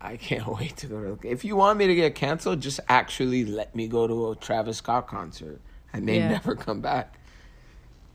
I 0.00 0.16
can't 0.16 0.46
wait 0.58 0.76
to 0.78 0.86
go 0.86 1.16
to. 1.16 1.28
If 1.28 1.44
you 1.44 1.56
want 1.56 1.78
me 1.78 1.88
to 1.88 1.94
get 1.94 2.14
canceled, 2.14 2.60
just 2.60 2.78
actually 2.88 3.44
let 3.44 3.74
me 3.74 3.88
go 3.88 4.06
to 4.06 4.30
a 4.30 4.36
Travis 4.36 4.76
Scott 4.78 5.08
concert. 5.08 5.60
I 5.92 6.00
may 6.00 6.18
Yeah. 6.18 6.28
never 6.28 6.54
come 6.54 6.80
back. 6.80 7.18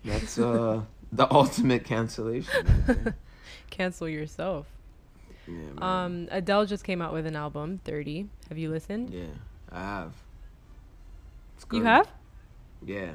That's 0.05 0.37
uh 0.39 0.83
the 1.11 1.27
ultimate 1.33 1.83
cancellation. 1.83 3.13
Cancel 3.73 4.07
yourself. 4.07 4.67
yeah. 5.47 5.55
Um, 5.81 6.27
Adele 6.29 6.67
just 6.67 6.83
came 6.83 7.01
out 7.01 7.11
with 7.11 7.25
an 7.25 7.35
album, 7.35 7.79
30. 7.85 8.27
Have 8.49 8.57
you 8.59 8.69
listened? 8.69 9.09
yeah, 9.11 9.25
I 9.71 9.79
have. 9.81 10.13
It's 11.57 11.65
You 11.71 11.83
have? 11.83 12.07
Yeah, 12.85 13.11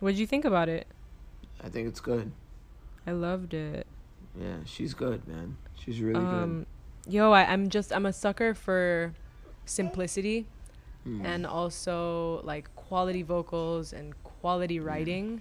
What 0.00 0.10
did 0.10 0.18
you 0.18 0.26
think 0.26 0.44
about 0.44 0.68
it? 0.68 0.86
I 1.64 1.68
think 1.70 1.88
it's 1.88 2.00
good. 2.00 2.30
I 3.06 3.12
loved 3.12 3.54
it. 3.54 3.86
Yeah, 4.38 4.56
she's 4.66 4.92
good, 4.94 5.26
man. 5.26 5.56
She's 5.80 6.00
really 6.00 6.20
good. 6.20 6.42
Um, 6.44 6.66
yo, 7.08 7.32
I, 7.32 7.44
I'm 7.44 7.70
just 7.70 7.90
I'm 7.92 8.04
a 8.06 8.12
sucker 8.12 8.52
for 8.54 9.14
simplicity. 9.64 10.46
Mm. 11.06 11.24
and 11.24 11.46
also 11.46 12.42
like 12.44 12.68
quality 12.76 13.22
vocals 13.22 13.94
and 13.94 14.12
quality 14.24 14.78
writing. 14.78 15.40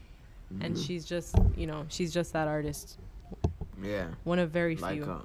And 0.61 0.75
Mhm. 0.75 0.85
she's 0.85 1.03
just, 1.03 1.35
you 1.57 1.67
know, 1.67 1.83
she's 1.89 2.13
just 2.13 2.31
that 2.33 2.47
artist. 2.47 2.97
Yeah, 3.81 4.07
One 4.23 4.39
of 4.39 4.51
very 4.51 4.75
like 4.75 5.03
few. 5.03 5.11
uh, 5.11 5.21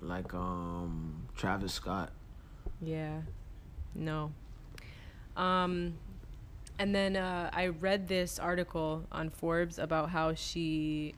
like 0.00 0.32
um 0.34 1.26
Travis 1.36 1.72
Scott. 1.72 2.12
Yeah. 2.80 3.20
No. 3.94 4.32
Um 5.36 5.94
and 6.78 6.94
then 6.94 7.16
uh, 7.16 7.50
I 7.52 7.68
read 7.68 8.06
this 8.06 8.38
article 8.38 9.04
on 9.10 9.30
Forbes 9.30 9.78
about 9.80 10.10
how 10.10 10.34
she 10.34 11.14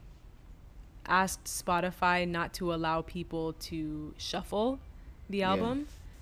asked 1.07 1.45
Spotify 1.45 2.27
not 2.27 2.55
to 2.55 2.73
allow 2.73 3.03
people 3.03 3.53
to 3.55 4.15
shuffle 4.17 4.81
the 5.29 5.39
Yeah. 5.39 5.57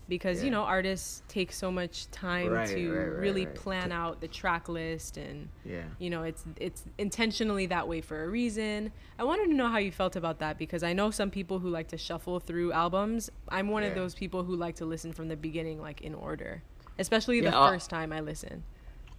Because 0.09 0.43
you 0.43 0.51
know 0.51 0.63
artists 0.63 1.23
take 1.29 1.53
so 1.53 1.71
much 1.71 2.11
time 2.11 2.53
Right, 2.53 2.69
to 2.69 2.91
right, 2.91 3.09
right, 3.09 3.19
really 3.21 3.47
plan 3.47 3.93
out 3.93 4.21
the 4.21 4.29
track 4.29 4.69
list 4.69 5.17
and 5.17 5.49
Yeah. 5.65 5.83
you 5.99 6.11
know 6.11 6.23
it's 6.23 6.45
it's 6.59 6.85
intentionally 6.99 7.67
that 7.67 7.87
way 7.89 8.01
for 8.01 8.25
a 8.25 8.29
reason 8.29 8.91
i 9.19 9.25
wanted 9.25 9.49
to 9.49 9.55
know 9.55 9.69
how 9.69 9.79
you 9.79 9.93
felt 9.93 10.17
about 10.17 10.39
that 10.39 10.59
because 10.59 10.83
i 10.83 10.93
know 10.93 11.11
some 11.11 11.31
people 11.31 11.59
who 11.59 11.69
like 11.69 11.89
to 11.89 11.99
shuffle 11.99 12.41
through 12.41 12.73
albums 12.73 13.31
i'm 13.51 13.69
one 13.69 13.83
of 13.83 13.95
those 13.95 14.15
people 14.15 14.45
who 14.45 14.57
like 14.57 14.77
to 14.77 14.85
listen 14.87 15.13
from 15.13 15.29
the 15.29 15.37
beginning 15.37 15.81
like 15.81 16.01
in 16.01 16.15
order 16.15 16.63
especially 16.99 17.41
the 17.41 17.47
Yeah, 17.51 17.59
uh, 17.59 17.71
first 17.71 17.91
time 17.91 18.13
i 18.13 18.21
listen 18.21 18.65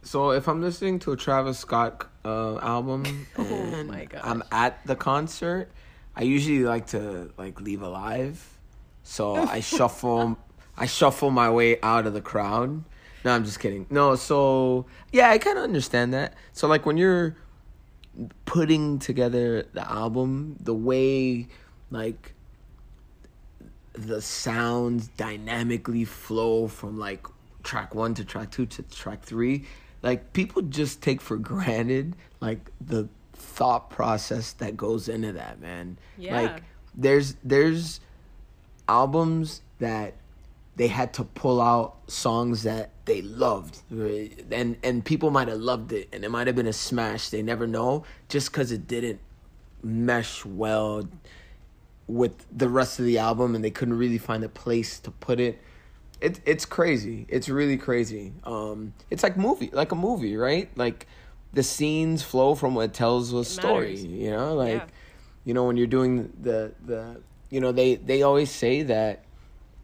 So 0.02 0.32
if 0.32 0.48
I'm 0.48 0.62
listening 0.62 1.00
to 1.00 1.12
a 1.12 1.18
Travis 1.18 1.60
Scott 1.60 2.08
uh, 2.24 2.58
album 2.60 3.28
Oh 3.38 3.84
my 3.84 4.06
gosh. 4.06 4.22
I'm 4.24 4.44
at 4.52 4.80
the 4.86 4.96
concert, 4.96 5.72
I 6.16 6.24
usually 6.24 6.64
like 6.64 6.88
to 6.88 7.32
like 7.38 7.60
leave 7.60 7.82
alive. 7.82 8.60
So 9.04 9.36
I 9.44 9.60
shuffle 9.76 10.38
I 10.80 10.86
shuffle 10.88 11.30
my 11.30 11.50
way 11.50 11.80
out 11.82 12.08
of 12.08 12.14
the 12.14 12.22
crowd. 12.22 12.84
No, 13.26 13.32
I'm 13.36 13.44
just 13.44 13.60
kidding. 13.60 13.86
No, 13.90 14.16
so 14.16 14.86
yeah, 15.12 15.30
I 15.30 15.38
kind 15.38 15.58
of 15.58 15.64
understand 15.66 16.14
that. 16.14 16.34
So 16.54 16.68
like 16.68 16.86
when 16.86 16.96
you're 16.98 17.36
putting 18.46 18.98
together 19.00 19.66
the 19.74 19.88
album, 19.90 20.56
the 20.62 20.74
way 20.74 21.48
like 21.92 22.34
the 23.94 24.22
sounds 24.22 25.08
dynamically 25.10 26.06
flow 26.06 26.68
from 26.68 26.98
like 26.98 27.28
track 27.64 27.94
one 27.94 28.14
to 28.14 28.24
track 28.24 28.50
two 28.52 28.66
to 28.66 28.82
track 28.84 29.22
three 29.24 29.66
like 30.02 30.32
people 30.32 30.62
just 30.62 31.02
take 31.02 31.20
for 31.20 31.36
granted 31.36 32.16
like 32.40 32.72
the 32.80 33.10
thought 33.34 33.90
process 33.90 34.54
that 34.54 34.78
goes 34.78 35.10
into 35.10 35.34
that 35.34 35.60
man 35.60 35.98
Yeah. 36.18 36.40
like 36.42 36.64
there's 36.96 37.36
there's 37.44 38.00
albums 38.88 39.62
that 39.80 40.14
they 40.80 40.88
had 40.88 41.14
to 41.14 41.26
pull 41.26 41.60
out 41.62 41.98
songs 42.08 42.64
that 42.64 42.90
they 43.04 43.22
loved 43.22 43.82
right? 43.92 44.32
and 44.50 44.78
and 44.82 45.04
people 45.04 45.30
might 45.30 45.50
have 45.50 45.60
loved 45.60 45.92
it 45.92 46.08
and 46.14 46.24
it 46.24 46.30
might 46.30 46.48
have 46.48 46.56
been 46.56 46.68
a 46.68 46.74
smash 46.74 47.30
they 47.30 47.42
never 47.44 47.68
know 47.68 48.04
just 48.30 48.50
because 48.52 48.72
it 48.72 48.88
didn't 48.88 49.20
mesh 49.84 50.46
well 50.46 51.04
with 52.08 52.46
the 52.58 52.68
rest 52.68 53.00
of 53.00 53.06
the 53.06 53.18
album 53.18 53.56
and 53.56 53.64
they 53.64 53.70
couldn't 53.70 53.98
really 53.98 54.18
find 54.18 54.44
a 54.44 54.50
place 54.50 55.00
to 55.00 55.12
put 55.12 55.40
it. 55.40 55.60
It 56.20 56.40
it's 56.46 56.66
crazy. 56.66 57.26
It's 57.30 57.48
really 57.48 57.78
crazy. 57.78 58.34
Um 58.44 58.94
it's 59.12 59.24
like 59.24 59.38
movie 59.38 59.70
like 59.72 59.92
a 59.92 59.96
movie, 59.96 60.36
right? 60.36 60.70
Like 60.76 61.08
the 61.54 61.64
scenes 61.64 62.24
flow 62.24 62.56
from 62.56 62.74
what 62.76 62.94
tells 62.94 63.32
a 63.34 63.46
story, 63.46 63.98
you 63.98 64.32
know? 64.32 64.56
Like 64.56 64.82
Yeah. 64.82 64.86
you 65.46 65.54
know 65.54 65.66
when 65.66 65.78
you're 65.78 65.88
doing 66.00 66.34
the 66.42 66.74
the 66.86 67.22
you 67.50 67.62
know 67.62 67.72
they 67.72 67.96
they 67.96 68.24
always 68.24 68.50
say 68.50 68.84
that 68.84 69.24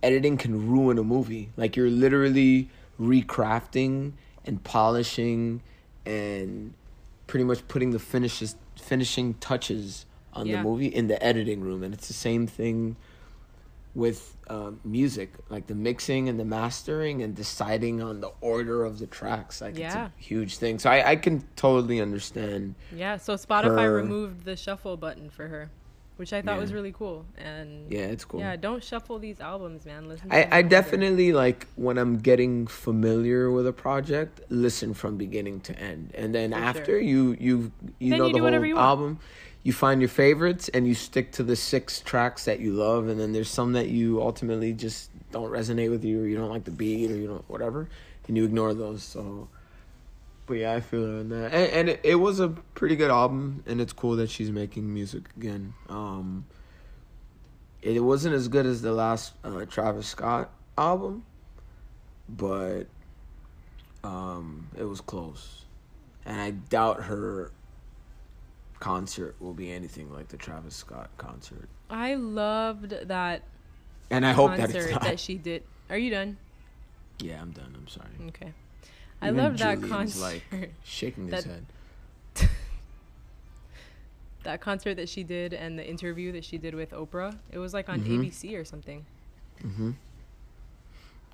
editing 0.03 0.37
can 0.37 0.69
ruin 0.69 0.97
a 0.97 1.03
movie. 1.03 1.49
Like 1.57 1.75
you're 1.75 1.89
literally 1.89 2.69
recrafting 2.99 4.13
and 4.45 4.63
polishing 4.63 5.61
and 6.05 6.73
pretty 7.27 7.43
much 7.43 7.67
putting 7.67 7.91
the 7.91 7.99
finishes 7.99 8.55
finishing 8.79 9.33
touches 9.35 10.05
on 10.33 10.45
Yeah. 10.45 10.57
the 10.57 10.63
movie 10.63 10.87
in 10.87 11.07
the 11.07 11.21
editing 11.23 11.61
room 11.61 11.81
and 11.81 11.93
it's 11.93 12.07
the 12.07 12.13
same 12.13 12.45
thing 12.45 12.95
with 13.95 14.35
uh, 14.49 14.71
music 14.83 15.33
like 15.49 15.65
the 15.67 15.73
mixing 15.73 16.27
and 16.29 16.37
the 16.39 16.45
mastering 16.45 17.23
and 17.23 17.33
deciding 17.33 18.01
on 18.01 18.19
the 18.19 18.29
order 18.41 18.83
of 18.83 18.99
the 18.99 19.07
tracks 19.07 19.61
like 19.61 19.71
it's 19.71 19.79
Yeah. 19.79 20.07
a 20.07 20.11
huge 20.21 20.57
thing 20.57 20.77
so 20.77 20.89
I, 20.91 21.11
I 21.11 21.15
can 21.15 21.43
totally 21.55 21.99
understand 22.01 22.75
yeah 22.93 23.15
so 23.17 23.35
spotify 23.35 23.83
Her- 23.85 23.95
removed 23.95 24.43
the 24.45 24.55
shuffle 24.57 24.97
button 24.97 25.29
for 25.29 25.47
her 25.47 25.71
which 26.17 26.31
i 26.33 26.41
thought 26.41 26.59
was 26.59 26.71
really 26.73 26.91
cool. 26.91 27.25
And 27.37 27.91
yeah 27.91 28.01
it's 28.13 28.25
cool. 28.25 28.39
yeah 28.39 28.55
don't 28.55 28.83
shuffle 28.83 29.19
these 29.19 29.39
albums 29.39 29.85
man. 29.85 30.07
Listen 30.07 30.29
to 30.29 30.35
I, 30.35 30.59
I 30.59 30.61
definitely 30.61 31.33
like 31.33 31.67
when 31.75 31.97
I'm 31.97 32.17
getting 32.17 32.67
familiar 32.67 33.51
with 33.51 33.67
a 33.67 33.73
project, 33.73 34.41
listen 34.49 34.93
from 34.93 35.17
beginning 35.17 35.61
to 35.61 35.77
end, 35.79 36.11
and 36.15 36.33
then 36.33 36.51
For 36.51 36.57
after 36.57 36.85
sure. 36.85 36.99
you 36.99 37.35
you 37.39 37.71
you 37.99 38.09
Then 38.11 38.19
know 38.19 38.27
you 38.27 38.33
the 38.33 38.39
whole 38.39 38.65
you 38.65 38.77
album, 38.77 39.19
you 39.63 39.73
find 39.73 39.99
your 40.01 40.09
favorites 40.09 40.69
and 40.69 40.87
you 40.87 40.93
stick 40.93 41.31
to 41.33 41.43
the 41.43 41.55
six 41.55 41.99
tracks 42.01 42.45
that 42.45 42.59
you 42.59 42.71
love, 42.73 43.07
and 43.07 43.19
then 43.19 43.33
there's 43.33 43.49
some 43.49 43.73
that 43.73 43.89
you 43.89 44.21
ultimately 44.21 44.73
just 44.73 45.09
don't 45.31 45.51
resonate 45.51 45.89
with 45.89 46.03
you, 46.05 46.21
or 46.21 46.27
you 46.27 46.37
don't 46.37 46.49
like 46.49 46.63
the 46.63 46.71
beat, 46.71 47.11
or 47.11 47.15
you 47.15 47.27
don't 47.27 47.49
whatever, 47.49 47.89
and 48.27 48.37
you 48.37 48.45
ignore 48.45 48.73
those. 48.73 49.03
So, 49.03 49.49
but 50.47 50.55
yeah, 50.55 50.73
I 50.73 50.79
feel 50.81 51.05
her 51.05 51.19
on 51.19 51.29
that, 51.29 51.53
and, 51.53 51.71
and 51.71 51.89
it, 51.89 52.01
it 52.03 52.15
was 52.15 52.39
a 52.39 52.49
pretty 52.49 52.95
good 52.95 53.11
album, 53.11 53.63
and 53.65 53.79
it's 53.81 53.93
cool 53.93 54.15
that 54.17 54.29
she's 54.29 54.51
making 54.51 54.93
music 54.93 55.23
again. 55.37 55.73
Um, 55.89 56.45
it 57.81 57.99
wasn't 58.03 58.35
as 58.35 58.47
good 58.47 58.65
as 58.65 58.81
the 58.81 58.91
last 58.91 59.33
uh, 59.43 59.65
Travis 59.65 60.07
Scott 60.07 60.49
album, 60.77 61.23
but 62.29 62.83
um, 64.03 64.67
it 64.77 64.83
was 64.83 65.01
close, 65.01 65.65
and 66.25 66.39
I 66.39 66.51
doubt 66.51 67.03
her 67.03 67.51
concert 68.79 69.35
will 69.39 69.53
be 69.53 69.71
anything 69.71 70.11
like 70.13 70.27
the 70.27 70.37
Travis 70.37 70.75
Scott 70.75 71.09
concert. 71.17 71.67
i 71.89 72.13
loved 72.15 72.93
that 73.07 73.41
And 74.11 74.25
I 74.25 74.31
hope 74.33 74.51
that 74.51 74.59
concert 74.59 74.77
it's 74.83 74.91
not. 74.91 75.01
that 75.03 75.19
she 75.19 75.35
did 75.35 75.63
are 75.89 75.97
you 75.97 76.11
done 76.11 76.37
yeah, 77.19 77.41
I'm 77.41 77.51
done. 77.51 77.73
I'm 77.75 77.87
sorry. 77.87 78.09
okay 78.27 78.51
i 79.21 79.27
Even 79.29 79.37
loved 79.37 79.59
that 79.59 79.81
concert 79.81 80.41
like 80.51 80.71
shaking 80.83 81.27
his 81.27 81.43
That- 81.45 81.51
head. 81.51 81.65
that 84.43 84.61
concert 84.61 84.95
that 84.95 85.09
she 85.09 85.23
did 85.23 85.53
and 85.53 85.77
the 85.79 85.87
interview 85.87 86.31
that 86.33 86.43
she 86.45 86.57
did 86.57 86.75
with 86.75 86.91
Oprah. 86.91 87.35
It 87.51 87.57
was 87.57 87.73
like 87.73 87.89
on 87.89 88.01
Mhm. 88.01 88.19
ABC 88.29 88.55
or 88.59 88.63
something. 88.65 89.05
Mm-hmm. 89.63 89.91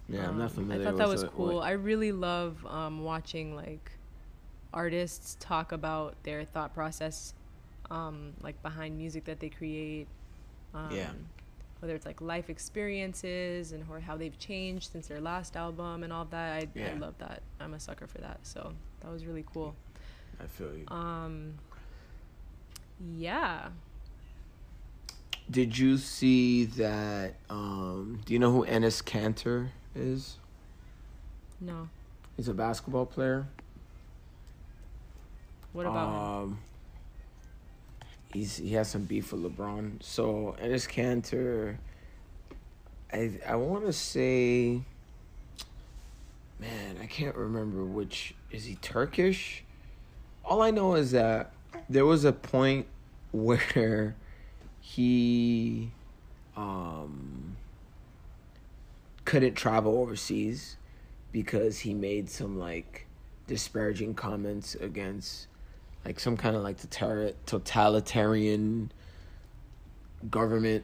Yeah, 0.10 0.28
I'm 0.30 0.38
not 0.38 0.50
Um, 0.52 0.56
familiar. 0.56 0.82
I 0.82 0.86
thought 0.92 0.98
that 0.98 1.08
was 1.10 1.24
cool. 1.26 1.56
What- 1.56 1.64
I 1.66 1.72
really 1.72 2.12
love 2.12 2.66
um, 2.66 3.04
watching 3.04 3.56
like 3.56 3.92
artists 4.74 5.36
talk 5.40 5.72
about 5.74 6.16
their 6.24 6.46
thought 6.46 6.74
process, 6.74 7.34
um, 7.90 8.34
like 8.42 8.62
behind 8.64 8.98
music 8.98 9.26
that 9.26 9.40
they 9.42 9.50
create. 9.50 10.08
Um, 10.74 10.92
Yeah. 10.96 11.12
Whether 11.82 11.96
it's 11.96 12.06
like 12.06 12.22
life 12.22 12.50
experiences 12.50 13.74
and 13.74 13.84
how 14.06 14.16
they've 14.16 14.38
changed 14.38 14.92
since 14.92 15.08
their 15.08 15.20
last 15.20 15.58
album 15.58 16.04
and 16.04 16.14
all 16.14 16.26
that. 16.26 16.64
I, 16.64 16.80
I 16.80 16.94
love 16.94 17.16
that. 17.18 17.42
I'm 17.60 17.74
a 17.74 17.80
sucker 17.80 18.08
for 18.08 18.20
that. 18.20 18.40
So 18.44 18.74
that 19.02 19.12
was 19.12 19.26
really 19.26 19.44
cool. 19.52 19.76
I 20.40 20.46
feel 20.46 20.74
you. 20.76 20.86
Um, 20.88 21.56
yeah. 23.18 23.70
Did 25.50 25.78
you 25.78 25.98
see 25.98 26.66
that? 26.66 27.34
Um, 27.50 28.22
do 28.26 28.34
you 28.34 28.40
know 28.40 28.52
who 28.52 28.66
Enes 28.66 29.04
Kanter 29.04 29.70
is? 29.96 30.38
No. 31.60 31.90
He's 32.38 32.48
a 32.48 32.54
basketball 32.54 33.06
player. 33.06 33.48
What 35.74 35.86
about 35.86 36.44
him? 36.44 36.60
He's 38.34 38.58
he 38.58 38.74
has 38.74 38.90
some 38.90 39.04
beef 39.04 39.32
with 39.32 39.44
LeBron. 39.44 40.02
So 40.02 40.56
Enes 40.62 40.88
Kanter, 40.88 41.78
I 43.12 43.32
I 43.48 43.56
want 43.56 43.86
to 43.86 43.94
say, 43.94 44.82
man, 46.60 46.98
I 47.02 47.06
can't 47.06 47.36
remember 47.36 47.84
which 47.84 48.34
is 48.52 48.66
he 48.66 48.76
Turkish. 48.76 49.64
All 50.44 50.62
I 50.62 50.72
know 50.72 50.96
is 50.96 51.12
that 51.12 51.52
there 51.90 52.06
was 52.06 52.26
a 52.26 52.34
point 52.34 52.88
where 53.32 54.16
he 54.82 55.92
um 56.58 57.56
couldn't 59.24 59.54
travel 59.56 60.00
overseas 60.00 60.76
because 61.32 61.80
he 61.80 61.94
made 61.94 62.30
some 62.30 62.60
like 62.60 63.06
disparaging 63.48 64.14
comments 64.14 64.76
against 64.76 65.48
like 66.06 66.20
some 66.20 66.38
kind 66.38 66.56
of 66.56 66.64
like 66.64 66.78
totalitarian 67.46 68.92
government 70.30 70.84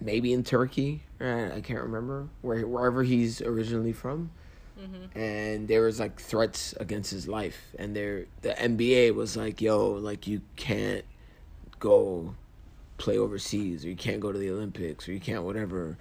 maybe 0.00 0.32
in 0.32 0.42
Turkey 0.42 1.02
I 1.20 1.60
can't 1.60 1.82
remember 1.82 2.28
where 2.42 2.66
wherever 2.66 3.02
he's 3.02 3.42
originally 3.42 3.92
from 3.92 4.30
mm-hmm. 4.80 5.18
and 5.18 5.68
there 5.68 5.82
was 5.82 6.00
like 6.00 6.20
threats 6.20 6.74
against 6.80 7.10
his 7.10 7.28
life 7.28 7.60
and 7.78 7.94
there 7.94 8.26
the 8.42 8.50
NBA 8.50 9.14
was 9.14 9.36
like 9.36 9.60
yo 9.60 9.90
like 9.90 10.26
you 10.26 10.40
can't 10.56 11.04
go 11.78 12.34
play 12.98 13.18
overseas 13.18 13.84
or 13.84 13.88
you 13.88 13.96
can't 13.96 14.20
go 14.20 14.30
to 14.32 14.38
the 14.38 14.50
Olympics 14.50 15.08
or 15.08 15.12
you 15.12 15.20
can't 15.20 15.42
whatever 15.42 15.96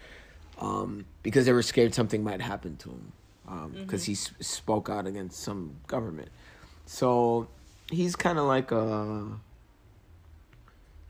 um, 0.60 1.06
because 1.24 1.46
they 1.46 1.54
were 1.54 1.64
scared 1.64 1.96
something 1.96 2.24
might 2.24 2.42
happen 2.42 2.76
to 2.78 2.90
him 2.90 3.12
because 3.46 3.64
um, 3.64 3.72
mm-hmm. 3.74 3.98
he 3.98 4.14
sp- 4.14 4.44
spoke 4.44 4.90
out 4.90 5.08
against 5.08 5.42
some 5.42 5.76
government. 5.88 6.30
So 6.86 7.48
he's 7.92 8.16
kind 8.16 8.38
of 8.38 8.46
like 8.46 8.72
a. 8.72 9.28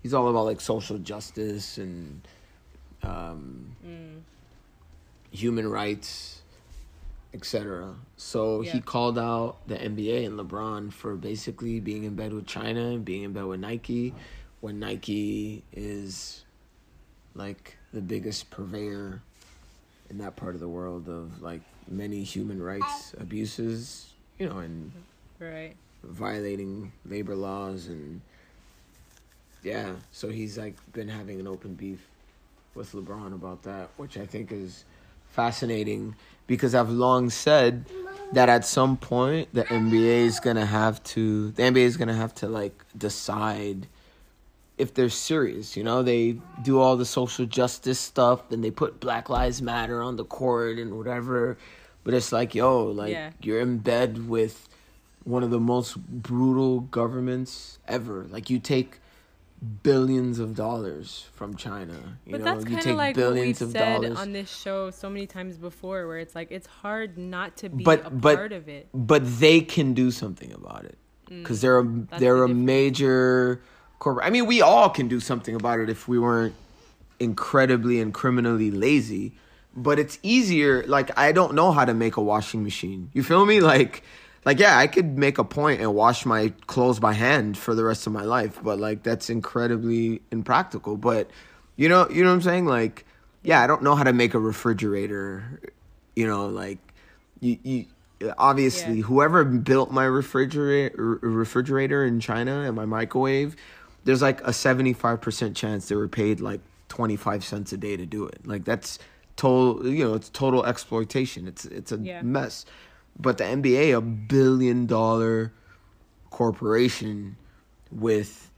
He's 0.02 0.13
all 0.13 0.30
about 0.30 0.46
like 0.46 0.62
social 0.62 0.98
justice 0.98 1.78
and 1.78 2.26
um, 3.04 3.76
mm. 3.86 4.22
human 5.32 5.70
rights, 5.70 6.42
etc. 7.34 7.96
So 8.15 8.62
yeah. 8.62 8.72
he 8.72 8.82
called 8.82 9.20
out 9.20 9.58
the 9.68 9.76
NBA 9.76 10.26
and 10.26 10.39
LeBron 10.39 10.94
for 10.94 11.15
basically 11.15 11.82
being 11.82 12.06
in 12.06 12.15
bed 12.15 12.32
with 12.34 12.48
China 12.48 12.92
and 12.92 13.04
being 13.04 13.24
in 13.24 13.34
bed 13.34 13.44
with 13.44 13.60
Nike, 13.60 14.13
when 14.62 14.80
Nike 14.80 15.63
is 15.74 16.46
like 17.36 17.78
the 17.94 18.02
biggest 18.02 18.50
purveyor 18.50 19.22
in 20.10 20.18
that 20.20 20.38
part 20.38 20.56
of 20.56 20.62
the 20.62 20.70
world 20.70 21.10
of 21.10 21.42
like 21.42 21.62
many 21.89 22.24
human 22.24 22.62
rights 22.62 23.13
abuses, 23.20 24.13
you 24.38 24.48
know, 24.48 24.60
and 24.60 24.94
right 25.39 25.76
violating 26.04 26.92
labor 27.06 27.36
laws 27.36 27.88
and 27.88 28.22
yeah, 29.64 29.92
so 30.12 30.30
he's 30.30 30.58
like 30.58 30.76
been 30.94 31.10
having 31.10 31.40
an 31.40 31.48
open 31.48 31.74
beef 31.74 32.08
with 32.76 32.94
LeBron 32.94 33.34
about 33.34 33.64
that, 33.64 33.90
which 33.98 34.18
I 34.18 34.26
think 34.26 34.52
is 34.52 34.86
fascinating 35.32 36.16
because 36.48 36.74
I've 36.74 36.90
long 36.90 37.30
said 37.30 37.86
that 38.32 38.50
at 38.50 38.66
some 38.66 38.98
point 38.98 39.50
the 39.54 39.64
NBA 39.66 40.26
is 40.26 40.40
gonna 40.40 40.66
have 40.66 41.04
to 41.04 41.52
the 41.52 41.64
NBA 41.64 41.84
is 41.84 41.98
gonna 41.98 42.16
have 42.16 42.34
to 42.36 42.48
like 42.48 42.84
decide 42.98 43.88
if 44.78 44.94
they're 44.94 45.10
serious. 45.10 45.76
You 45.76 45.84
know, 45.84 46.02
they 46.02 46.38
do 46.64 46.80
all 46.80 46.96
the 46.96 47.06
social 47.06 47.46
justice 47.46 48.00
stuff 48.00 48.52
and 48.52 48.64
they 48.64 48.72
put 48.72 49.00
Black 49.00 49.30
Lives 49.30 49.62
Matter 49.62 50.02
on 50.02 50.16
the 50.16 50.26
court 50.26 50.80
and 50.80 50.98
whatever. 50.98 51.58
But 52.04 52.14
it's 52.14 52.32
like, 52.32 52.56
yo, 52.56 52.86
like 52.86 53.12
yeah. 53.12 53.32
you're 53.42 53.60
in 53.60 53.80
bed 53.80 54.30
with 54.30 54.68
one 55.24 55.44
of 55.44 55.52
the 55.52 55.60
most 55.60 55.98
brutal 55.98 56.82
governments 56.82 57.80
ever. 57.88 58.26
Like 58.30 58.50
you 58.50 58.60
take 58.60 59.00
billions 59.84 60.40
of 60.40 60.56
dollars 60.56 61.28
from 61.34 61.56
China. 61.56 62.18
You 62.26 62.32
but 62.32 62.42
know, 62.42 62.46
that's 62.46 62.66
kind 62.66 62.88
of 62.88 62.96
like 62.96 63.18
what 63.18 63.34
we've 63.34 63.58
said 63.58 64.02
dollars. 64.02 64.18
on 64.18 64.32
this 64.32 64.50
show 64.50 64.90
so 64.92 65.10
many 65.10 65.28
times 65.28 65.58
before, 65.58 66.08
where 66.08 66.20
it's 66.20 66.36
like 66.36 66.52
it's 66.52 66.68
hard 66.68 67.18
not 67.18 67.58
to 67.58 67.70
be 67.70 67.84
but, 67.84 68.06
a 68.06 68.10
but, 68.10 68.36
part 68.36 68.54
of 68.54 68.70
it. 68.70 68.88
But 68.94 69.40
they 69.40 69.62
can 69.62 69.94
do 69.94 70.12
something 70.12 70.52
about 70.54 70.86
it 70.86 70.98
because 71.28 71.60
mm, 71.60 71.62
they're 71.62 71.80
a 71.80 72.20
they're 72.20 72.38
the 72.38 72.44
a 72.46 72.56
major 72.56 73.62
corporate. 74.00 74.26
I 74.26 74.30
mean, 74.30 74.46
we 74.46 74.62
all 74.62 74.90
can 74.90 75.08
do 75.08 75.20
something 75.20 75.56
about 75.56 75.80
it 75.80 75.90
if 75.90 76.08
we 76.08 76.20
weren't 76.20 76.56
incredibly 77.20 78.00
and 78.00 78.14
criminally 78.14 78.72
lazy. 78.72 79.34
But 79.76 80.00
it's 80.00 80.18
easier. 80.24 80.84
Like 80.88 81.18
I 81.18 81.32
don't 81.32 81.54
know 81.54 81.72
how 81.72 81.86
to 81.86 81.94
make 81.94 82.18
a 82.18 82.22
washing 82.22 82.64
machine. 82.64 83.12
You 83.14 83.24
feel 83.24 83.46
me? 83.46 83.60
Like, 83.60 84.04
like 84.45 84.60
yeah, 84.60 84.78
I 84.78 84.88
could 84.88 85.17
make 85.17 85.38
a 85.38 85.43
point 85.43 85.82
and 85.82 85.93
wash 85.93 86.25
my 86.25 86.49
clothes 86.67 86.99
by 86.99 87.13
hand 87.13 87.58
for 87.58 87.75
the 87.75 87.84
rest 87.84 88.08
of 88.08 88.13
my 88.13 88.23
life. 88.23 88.60
But 88.62 88.80
like 88.80 89.04
that's 89.04 89.30
incredibly 89.30 90.21
impractical. 90.32 90.97
But 90.97 91.30
you 91.75 91.89
know, 91.89 92.10
you 92.10 92.23
know 92.23 92.30
what 92.30 92.36
I'm 92.36 92.41
saying? 92.41 92.65
Like, 92.65 93.06
yeah, 93.43 93.62
I 93.62 93.67
don't 93.67 93.84
know 93.84 93.95
how 93.95 94.04
to 94.04 94.13
make 94.13 94.34
a 94.34 94.39
refrigerator. 94.39 95.62
You 96.15 96.28
know, 96.28 96.47
like 96.47 96.80
you 97.39 97.58
you 97.63 97.86
obviously 98.38 98.97
yeah. 98.97 99.04
whoever 99.04 99.45
built 99.45 99.91
my 99.91 100.06
refrigerator 100.06 101.19
refrigerator 101.21 102.06
in 102.06 102.19
China 102.19 102.62
and 102.62 102.75
my 102.75 102.86
microwave 102.86 103.56
there's 104.06 104.21
like 104.21 104.41
a 104.41 104.52
75% 104.52 105.56
chance 105.56 105.88
they 105.88 105.95
were 105.95 106.08
paid 106.08 106.39
like 106.39 106.62
25 106.89 107.43
cents 107.43 107.73
a 107.73 107.78
day 107.78 107.95
to 107.97 108.06
do 108.06 108.25
it. 108.25 108.45
Like 108.45 108.65
that's 108.65 108.99
total, 109.36 109.88
you 109.88 110.04
know, 110.04 110.15
it's 110.15 110.30
total 110.30 110.65
exploitation. 110.65 111.47
It's 111.47 111.65
it's 111.65 111.91
a 111.91 111.97
yeah. 111.97 112.21
mess. 112.21 112.65
But 113.20 113.38
the 113.38 113.44
NBA, 113.44 113.96
a 113.96 114.02
billion 114.02 114.86
dollar 114.86 115.54
corporation 116.30 117.36
with 117.92 118.52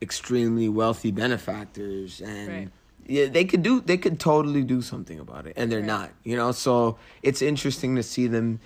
extremely 0.00 0.68
wealthy 0.68 1.10
benefactors 1.10 2.20
and 2.20 2.48
right. 2.48 2.68
yeah, 3.06 3.26
they 3.26 3.44
could 3.44 3.62
do 3.62 3.80
they 3.80 3.96
could 3.96 4.20
totally 4.20 4.62
do 4.62 4.82
something 4.82 5.18
about 5.18 5.46
it 5.46 5.54
and 5.56 5.72
they're 5.72 5.80
right. 5.80 5.86
not, 5.86 6.10
you 6.22 6.36
know? 6.36 6.52
So 6.52 6.98
it's 7.22 7.42
interesting 7.42 7.96
to 7.96 8.02
see 8.02 8.26
them 8.26 8.60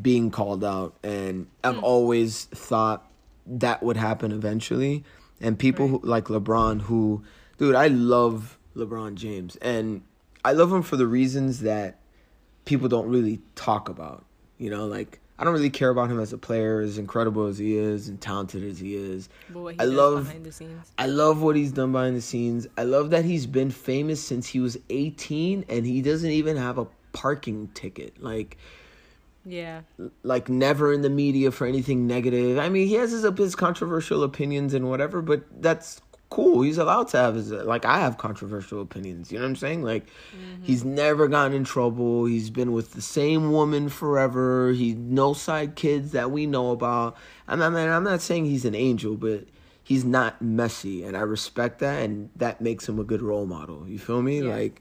being 0.00 0.30
called 0.30 0.64
out 0.64 0.96
and 1.02 1.48
I've 1.64 1.76
mm. 1.76 1.82
always 1.82 2.44
thought 2.44 3.10
that 3.46 3.82
would 3.82 3.96
happen 3.96 4.32
eventually 4.32 5.04
and 5.42 5.58
people 5.58 5.88
right. 5.88 6.00
who, 6.00 6.08
like 6.08 6.24
LeBron, 6.26 6.82
who, 6.82 7.24
dude, 7.58 7.74
I 7.74 7.88
love 7.88 8.58
LeBron 8.76 9.16
James, 9.16 9.56
and 9.56 10.02
I 10.44 10.52
love 10.52 10.72
him 10.72 10.82
for 10.82 10.96
the 10.96 11.06
reasons 11.06 11.60
that 11.60 11.98
people 12.64 12.88
don't 12.88 13.08
really 13.08 13.40
talk 13.54 13.88
about. 13.88 14.24
You 14.62 14.70
know, 14.70 14.86
like 14.86 15.18
I 15.40 15.44
don't 15.44 15.54
really 15.54 15.70
care 15.70 15.90
about 15.90 16.08
him 16.08 16.20
as 16.20 16.32
a 16.32 16.38
player, 16.38 16.80
as 16.80 16.96
incredible 16.96 17.48
as 17.48 17.58
he 17.58 17.76
is 17.76 18.06
and 18.06 18.20
talented 18.20 18.62
as 18.62 18.78
he 18.78 18.94
is. 18.94 19.28
He 19.52 19.74
I 19.80 19.86
love 19.86 20.32
I 20.96 21.06
love 21.06 21.42
what 21.42 21.56
he's 21.56 21.72
done 21.72 21.90
behind 21.90 22.14
the 22.14 22.20
scenes. 22.20 22.68
I 22.78 22.84
love 22.84 23.10
that 23.10 23.24
he's 23.24 23.44
been 23.46 23.72
famous 23.72 24.22
since 24.22 24.46
he 24.46 24.60
was 24.60 24.78
18 24.88 25.64
and 25.68 25.84
he 25.84 26.00
doesn't 26.00 26.30
even 26.30 26.56
have 26.56 26.78
a 26.78 26.86
parking 27.12 27.70
ticket. 27.74 28.22
Like 28.22 28.56
yeah. 29.44 29.80
Like 30.22 30.48
never 30.48 30.92
in 30.92 31.02
the 31.02 31.10
media 31.10 31.50
for 31.50 31.66
anything 31.66 32.06
negative. 32.06 32.60
I 32.60 32.68
mean, 32.68 32.86
he 32.86 32.94
has 32.94 33.10
his, 33.10 33.24
his 33.24 33.56
controversial 33.56 34.22
opinions 34.22 34.74
and 34.74 34.88
whatever, 34.88 35.22
but 35.22 35.42
that's 35.60 36.00
cool. 36.32 36.62
He's 36.62 36.78
allowed 36.78 37.08
to 37.08 37.18
have 37.18 37.34
his 37.34 37.50
like 37.50 37.84
I 37.84 38.00
have 38.00 38.16
controversial 38.16 38.80
opinions. 38.80 39.30
You 39.30 39.38
know 39.38 39.44
what 39.44 39.50
I'm 39.50 39.56
saying? 39.56 39.82
Like 39.82 40.06
mm-hmm. 40.06 40.62
he's 40.62 40.82
never 40.82 41.28
gotten 41.28 41.52
in 41.52 41.64
trouble. 41.64 42.24
He's 42.24 42.48
been 42.48 42.72
with 42.72 42.92
the 42.92 43.02
same 43.02 43.52
woman 43.52 43.90
forever. 43.90 44.72
He 44.72 44.94
no 44.94 45.34
side 45.34 45.76
kids 45.76 46.12
that 46.12 46.30
we 46.30 46.46
know 46.46 46.70
about. 46.70 47.16
I'm 47.46 47.58
not 47.58 47.74
I'm 47.76 48.04
not 48.04 48.22
saying 48.22 48.46
he's 48.46 48.64
an 48.64 48.74
angel, 48.74 49.16
but 49.16 49.44
he's 49.84 50.04
not 50.06 50.40
messy 50.40 51.04
and 51.04 51.16
I 51.16 51.20
respect 51.20 51.80
that 51.80 52.02
and 52.02 52.30
that 52.36 52.62
makes 52.62 52.88
him 52.88 52.98
a 52.98 53.04
good 53.04 53.20
role 53.20 53.46
model. 53.46 53.86
You 53.86 53.98
feel 53.98 54.22
me? 54.22 54.40
Yeah. 54.40 54.54
Like 54.54 54.80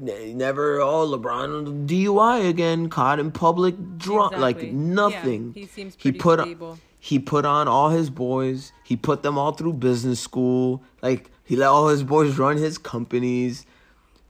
never 0.00 0.80
oh 0.80 1.06
LeBron 1.06 1.86
DUI 1.86 2.48
again, 2.48 2.88
caught 2.88 3.18
in 3.18 3.30
public 3.30 3.74
drunk, 3.98 4.32
exactly. 4.32 4.66
like 4.66 4.72
nothing. 4.72 5.52
Yeah, 5.54 5.60
he 5.60 5.66
seems 5.66 5.96
he 5.98 6.12
put 6.12 6.40
stable. 6.40 6.78
He 7.06 7.20
put 7.20 7.46
on 7.46 7.68
all 7.68 7.90
his 7.90 8.10
boys. 8.10 8.72
He 8.82 8.96
put 8.96 9.22
them 9.22 9.38
all 9.38 9.52
through 9.52 9.74
business 9.74 10.18
school. 10.18 10.82
Like 11.02 11.30
he 11.44 11.54
let 11.54 11.68
all 11.68 11.86
his 11.86 12.02
boys 12.02 12.36
run 12.36 12.56
his 12.56 12.78
companies. 12.78 13.64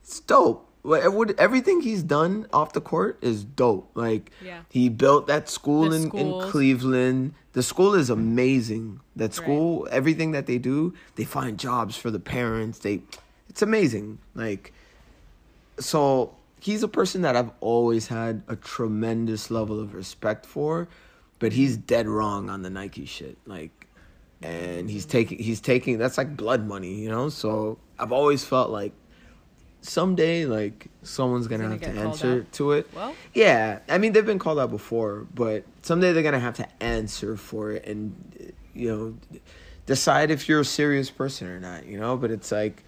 It's 0.03 0.21
dope. 0.21 0.69
Everything 0.85 1.81
he's 1.81 2.03
done 2.03 2.47
off 2.53 2.75
the 2.75 2.83
court 2.83 3.19
is 3.23 3.45
dope. 3.45 3.91
Like 3.95 4.31
yeah. 4.45 4.61
he 4.69 4.91
built 4.91 5.27
that 5.27 5.49
school 5.49 5.91
in, 5.91 6.15
in 6.15 6.51
Cleveland. 6.51 7.33
The 7.55 7.63
school 7.63 7.95
is 7.95 8.11
amazing. 8.11 9.01
That 9.17 9.33
school, 9.33 9.85
right. 9.85 9.95
everything 9.95 10.33
that 10.33 10.45
they 10.45 10.59
do, 10.59 10.93
they 11.15 11.25
find 11.25 11.59
jobs 11.59 11.97
for 11.97 12.11
the 12.11 12.21
parents. 12.21 12.81
They, 12.81 13.01
it's 13.49 13.63
amazing. 13.63 14.19
Like 14.35 14.75
so 15.79 16.37
he's 16.61 16.83
a 16.83 16.89
person 16.89 17.23
that 17.23 17.37
I've 17.37 17.53
always 17.61 18.09
had 18.09 18.43
a 18.49 18.57
tremendous 18.57 19.51
level 19.51 19.81
of 19.81 19.95
respect 19.95 20.45
for, 20.45 20.89
but 21.39 21.53
he's 21.53 21.77
dead 21.77 22.07
wrong 22.09 22.51
on 22.51 22.63
the 22.63 22.71
Nike 22.71 23.05
shit. 23.05 23.37
Like, 23.47 23.87
and 24.43 24.91
he's 24.91 25.07
taking 25.07 25.39
he's 25.39 25.61
taking 25.61 25.99
that's 25.99 26.19
like 26.19 26.37
blood 26.37 26.67
money, 26.67 26.95
you 26.95 27.09
know. 27.09 27.29
So 27.29 27.79
I've 27.99 28.13
always 28.13 28.45
felt 28.45 28.71
like 28.71 28.93
someday 29.81 30.47
like 30.47 30.89
someone's 31.03 31.47
gonna, 31.47 31.65
gonna 31.65 31.75
have 31.75 31.95
to 31.95 32.01
answer 32.01 32.43
to 32.53 32.73
it. 32.73 32.89
Well, 32.95 33.15
yeah, 33.33 33.81
I 33.89 33.99
mean 33.99 34.13
they've 34.13 34.27
been 34.27 34.39
called 34.39 34.59
out 34.59 34.71
before, 34.71 35.27
but 35.35 35.65
someday 35.83 36.13
they're 36.13 36.23
gonna 36.23 36.39
have 36.39 36.57
to 36.57 36.69
answer 36.83 37.37
for 37.37 37.73
it, 37.73 37.87
and 37.87 38.53
you 38.75 38.89
know 38.89 39.15
decide 39.87 40.31
if 40.31 40.49
you're 40.49 40.61
a 40.61 40.65
serious 40.65 41.11
person 41.11 41.49
or 41.49 41.61
not, 41.61 41.87
you 41.87 41.99
know. 41.99 42.17
But 42.17 42.31
it's 42.31 42.53
like 42.53 42.83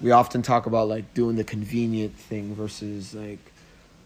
we 0.00 0.10
often 0.10 0.42
talk 0.42 0.66
about 0.66 0.88
like 0.88 1.14
doing 1.14 1.36
the 1.36 1.44
convenient 1.44 2.16
thing 2.16 2.54
versus 2.54 3.14
like 3.14 3.52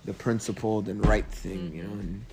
the 0.04 0.12
principled 0.12 0.88
and 0.88 1.04
right 1.06 1.26
thing, 1.26 1.72
you 1.74 1.84
know. 1.84 1.92
And 1.92 2.24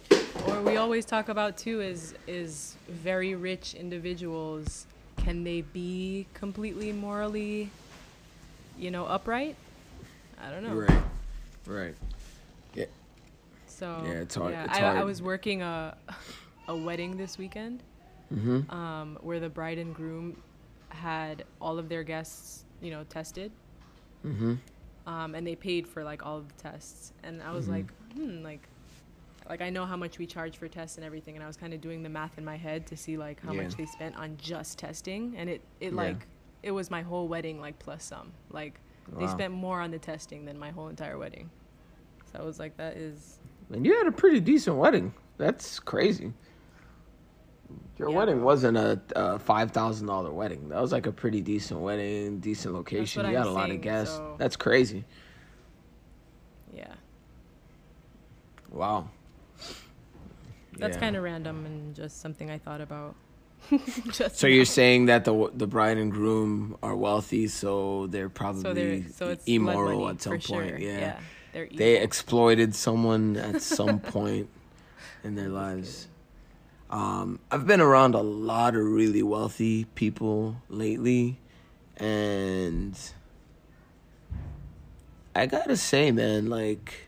or 0.48 0.62
we 0.62 0.78
always 0.78 1.06
talk 1.06 1.30
about 1.30 1.58
too 1.58 1.82
is 1.82 2.14
is 2.28 2.76
very 2.90 3.36
rich 3.36 3.74
individuals 3.74 4.86
can 5.18 5.44
they 5.44 5.62
be 5.62 6.28
completely 6.34 6.92
morally 6.92 7.70
you 8.78 8.92
know 8.92 9.06
upright 9.06 9.56
i 10.42 10.50
don't 10.50 10.64
know 10.64 10.74
right, 10.74 11.04
right. 11.66 11.96
Yeah, 12.74 12.86
so 13.68 14.02
Yeah, 14.06 14.12
it's 14.12 14.36
hard- 14.36 14.52
yeah, 14.52 14.66
it's 14.66 14.78
I, 14.78 15.00
I 15.00 15.04
was 15.04 15.22
working 15.22 15.62
a 15.62 15.96
a 16.68 16.76
wedding 16.76 17.16
this 17.18 17.38
weekend 17.38 17.82
mm-hmm. 18.34 18.70
um, 18.76 19.18
where 19.22 19.40
the 19.40 19.50
bride 19.50 19.78
and 19.78 19.94
groom 19.96 20.36
had 20.90 21.44
all 21.62 21.78
of 21.80 21.90
their 21.90 22.04
guests 22.04 22.64
you 22.82 22.92
know 22.92 23.04
tested 23.06 23.52
Mm-hmm. 24.26 24.56
um, 25.06 25.36
and 25.36 25.46
they 25.46 25.56
paid 25.56 25.88
for 25.88 26.04
like 26.04 26.26
all 26.26 26.38
of 26.38 26.48
the 26.48 26.54
tests 26.64 27.14
and 27.24 27.42
i 27.44 27.52
was 27.52 27.68
Mhm. 27.68 27.70
like 27.70 27.86
hmm 28.16 28.44
like 28.44 28.68
like 29.50 29.62
i 29.62 29.70
know 29.70 29.86
how 29.86 29.96
much 29.96 30.18
we 30.18 30.26
charge 30.26 30.58
for 30.58 30.68
tests 30.68 30.98
and 30.98 31.06
everything 31.06 31.36
and 31.36 31.44
i 31.44 31.48
was 31.48 31.58
kind 31.58 31.74
of 31.74 31.82
doing 31.82 32.02
the 32.04 32.10
math 32.10 32.38
in 32.38 32.46
my 32.46 32.58
head 32.58 32.86
to 32.88 32.98
see 32.98 33.18
like 33.18 33.40
how 33.42 33.52
Yeah. 33.54 33.64
much 33.64 33.76
they 33.76 33.86
spent 33.86 34.16
on 34.18 34.38
just 34.38 34.78
testing 34.80 35.36
and 35.38 35.50
it 35.50 35.62
it 35.80 35.92
Yeah. 35.92 35.98
like 35.98 36.28
it 36.64 36.72
was 36.72 36.90
my 36.90 37.02
whole 37.02 37.28
wedding 37.28 37.60
like 37.62 37.78
plus 37.80 38.04
some 38.04 38.32
like 38.50 38.80
they 39.20 39.28
spent 39.28 39.54
more 39.54 39.82
on 39.82 39.92
the 39.92 40.00
testing 40.00 40.46
than 40.46 40.58
my 40.58 40.72
whole 40.72 40.88
entire 40.88 41.18
wedding 41.18 41.50
so 42.32 42.40
i 42.40 42.44
was 42.44 42.60
like 42.60 42.76
that 42.78 42.98
is 42.98 43.40
And 43.72 43.86
you 43.86 43.96
had 43.98 44.08
a 44.08 44.12
pretty 44.12 44.40
decent 44.40 44.78
wedding. 44.78 45.14
That's 45.38 45.80
crazy. 45.80 46.32
Your 47.98 48.10
Yeah. 48.10 48.16
wedding 48.18 48.44
wasn't 48.44 48.78
a, 48.78 49.02
a 49.16 49.40
five 49.40 49.72
thousand 49.72 50.08
dollar 50.08 50.32
wedding. 50.32 50.70
That 50.70 50.80
was 50.82 50.92
like 50.92 51.08
a 51.08 51.12
pretty 51.12 51.42
decent 51.42 51.80
wedding, 51.80 52.40
decent 52.40 52.74
location. 52.76 53.26
You 53.26 53.36
had 53.38 53.48
I'm 53.48 53.52
a 53.52 53.52
lot 53.52 53.72
of 53.72 53.82
guests. 53.82 54.16
so- 54.16 54.36
That's 54.38 54.56
crazy. 54.56 55.04
yeah 56.74 56.94
Wow. 58.72 59.10
That's 60.78 60.96
Yeah. 60.96 61.00
kind 61.02 61.16
of 61.16 61.24
random 61.24 61.66
and 61.66 61.96
just 61.96 62.22
something 62.22 62.50
i 62.52 62.58
thought 62.58 62.82
about 62.82 63.16
So 64.12 64.48
now. 64.48 64.54
you're 64.54 64.66
saying 64.66 65.06
that 65.08 65.26
the 65.26 65.50
the 65.56 65.66
bride 65.66 65.98
and 65.98 66.12
groom 66.12 66.78
are 66.84 66.96
wealthy, 66.96 67.48
so 67.48 68.06
they're 68.08 68.30
probably 68.30 68.62
so 69.10 69.28
they're 69.28 69.36
so 69.38 69.42
immoral 69.48 70.08
at 70.10 70.22
some 70.22 70.34
point. 70.34 70.44
sure. 70.44 70.78
Yeah. 70.78 71.18
they're 71.52 71.68
they 71.74 71.98
exploited 72.00 72.76
someone 72.76 73.38
at 73.38 73.62
some 73.76 74.00
point 74.00 74.50
in 75.24 75.34
their 75.34 75.50
lives. 75.50 76.08
Um, 76.92 77.40
I've 77.50 77.66
been 77.66 77.82
around 77.82 78.14
a 78.14 78.22
lot 78.22 78.76
of 78.76 78.84
really 78.86 79.24
wealthy 79.24 79.86
people 79.96 80.58
lately, 80.70 81.40
and 81.98 82.94
I 85.34 85.48
gotta 85.48 85.76
say, 85.78 86.12
man, 86.12 86.50
like, 86.52 87.08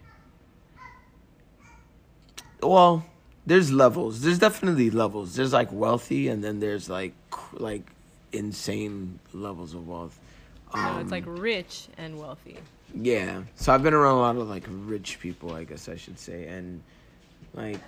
well, 2.64 3.06
there's 3.48 3.72
levels. 3.72 4.22
There's 4.22 4.38
definitely 4.40 4.92
levels. 4.92 5.36
There's 5.36 5.54
like 5.54 5.72
wealthy, 5.72 6.28
and 6.28 6.44
then 6.44 6.60
there's 6.60 6.90
like 6.90 7.14
like 7.54 7.82
insane 8.34 9.20
levels 9.34 9.74
of 9.74 9.88
wealth. 9.88 10.20
no, 10.76 10.82
it's 11.00 11.04
Um, 11.06 11.10
like 11.10 11.24
rich 11.26 11.88
and 11.98 12.20
wealthy 12.20 12.58
yeah. 12.94 13.44
So 13.56 13.74
I've 13.74 13.84
been 13.84 13.94
around 13.94 14.16
a 14.16 14.20
lot 14.20 14.36
of 14.38 14.48
like 14.50 14.66
rich 14.70 15.20
people, 15.20 15.54
I 15.54 15.64
guess 15.64 15.88
I 15.90 15.96
should 15.98 16.20
say, 16.20 16.48
and 16.48 16.82
like 17.54 17.82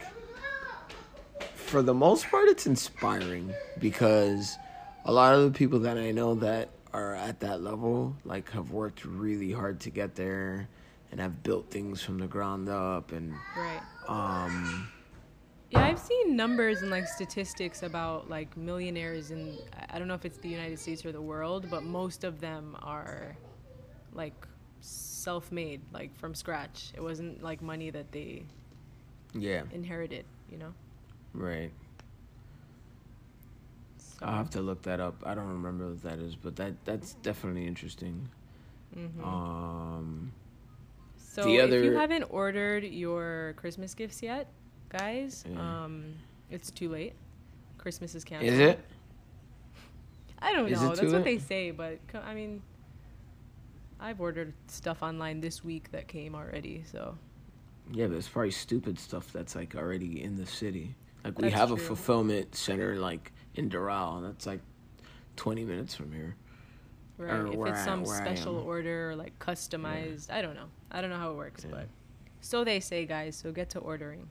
for 1.55 1.81
the 1.81 1.93
most 1.93 2.27
part 2.29 2.47
it's 2.49 2.65
inspiring 2.65 3.53
because 3.79 4.57
a 5.05 5.11
lot 5.11 5.35
of 5.35 5.43
the 5.51 5.57
people 5.57 5.79
that 5.79 5.97
I 5.97 6.11
know 6.11 6.35
that 6.35 6.69
are 6.93 7.15
at 7.15 7.39
that 7.41 7.61
level 7.61 8.15
like 8.25 8.49
have 8.51 8.71
worked 8.71 9.05
really 9.05 9.51
hard 9.51 9.79
to 9.81 9.89
get 9.89 10.15
there 10.15 10.67
and 11.11 11.19
have 11.19 11.43
built 11.43 11.69
things 11.69 12.01
from 12.01 12.17
the 12.19 12.27
ground 12.27 12.67
up 12.69 13.11
and 13.11 13.33
right 13.55 13.81
um 14.07 14.87
Yeah, 15.69 15.83
I've 15.83 15.99
seen 15.99 16.35
numbers 16.35 16.81
and 16.81 16.89
like 16.89 17.07
statistics 17.07 17.83
about 17.83 18.29
like 18.29 18.57
millionaires 18.57 19.31
in 19.31 19.59
I 19.89 19.99
don't 19.99 20.07
know 20.07 20.15
if 20.15 20.25
it's 20.25 20.37
the 20.39 20.49
United 20.49 20.79
States 20.79 21.05
or 21.05 21.11
the 21.11 21.21
world, 21.21 21.69
but 21.69 21.83
most 21.83 22.23
of 22.23 22.39
them 22.39 22.75
are 22.81 23.37
like 24.13 24.47
self-made, 24.81 25.81
like 25.93 26.15
from 26.17 26.35
scratch. 26.35 26.91
It 26.95 27.01
wasn't 27.01 27.43
like 27.43 27.61
money 27.61 27.91
that 27.91 28.11
they 28.11 28.45
yeah, 29.33 29.63
inherited, 29.71 30.25
you 30.49 30.57
know. 30.57 30.73
right. 31.33 31.71
So, 33.97 34.25
I'll 34.25 34.37
have 34.37 34.49
to 34.51 34.61
look 34.61 34.83
that 34.83 34.99
up. 34.99 35.23
I 35.25 35.33
don't 35.33 35.47
remember 35.47 35.89
what 35.89 36.01
that 36.03 36.19
is, 36.19 36.35
but 36.35 36.55
that 36.57 36.83
that's 36.85 37.13
definitely 37.15 37.65
interesting. 37.67 38.29
mhm. 38.95 39.41
Um 40.01 40.33
so 41.17 41.59
the 41.59 41.61
if 41.61 41.81
you 41.81 41.91
haven't 41.91 42.23
ordered 42.29 42.83
your 42.83 43.53
Christmas 43.57 43.93
gifts 43.93 44.23
yet, 44.23 44.47
guys, 44.89 45.43
Yeah. 45.49 45.83
um, 45.83 46.15
it's 46.49 46.71
too 46.71 46.89
late. 46.89 47.13
Christmas 47.77 48.15
is 48.15 48.23
canceled. 48.23 48.53
is 48.53 48.59
it? 48.59 48.79
I 50.41 50.53
don't 50.53 50.69
Is 50.71 50.81
know. 50.81 50.89
That's 50.89 51.01
what 51.01 51.11
late? 51.11 51.23
they 51.25 51.37
say, 51.37 51.71
but 51.71 51.99
I 52.13 52.33
mean, 52.33 52.61
I've 53.99 54.21
ordered 54.21 54.53
stuff 54.67 55.01
online 55.03 55.41
this 55.41 55.63
week 55.63 55.91
that 55.91 56.07
came 56.07 56.33
already. 56.35 56.83
So 56.89 57.17
Yeah, 57.91 58.07
but 58.07 58.17
it's 58.17 58.27
probably 58.27 58.51
stupid 58.51 58.97
stuff 58.99 59.31
that's 59.33 59.55
like 59.55 59.75
already 59.75 60.23
in 60.23 60.35
the 60.35 60.45
city. 60.45 60.95
Like 61.23 61.37
we 61.37 61.43
That's 61.43 61.55
have 61.55 61.71
a 61.71 61.77
fulfillment 61.77 62.55
center 62.55 62.95
like 62.95 63.31
in 63.55 63.69
Doral. 63.69 64.21
That's 64.21 64.45
like 64.45 64.61
twenty 65.35 65.65
minutes 65.65 65.93
from 65.95 66.11
here. 66.13 66.35
right, 67.17 67.41
Or 67.55 67.67
if 67.67 67.73
it's 67.73 67.81
I- 67.81 67.85
some 67.85 68.05
special 68.05 68.55
order 68.57 69.11
or 69.11 69.15
like 69.17 69.37
customized, 69.39 70.31
I 70.31 70.41
don't 70.41 70.55
know. 70.55 70.69
I 70.91 71.01
don't 71.01 71.09
know 71.09 71.17
how 71.17 71.31
it 71.31 71.35
works, 71.35 71.65
Yeah. 71.65 71.71
but 71.75 71.87
so 72.41 72.63
they 72.63 72.79
say, 72.79 73.05
guys. 73.05 73.35
So 73.35 73.51
get 73.51 73.69
to 73.71 73.79
ordering. 73.79 74.29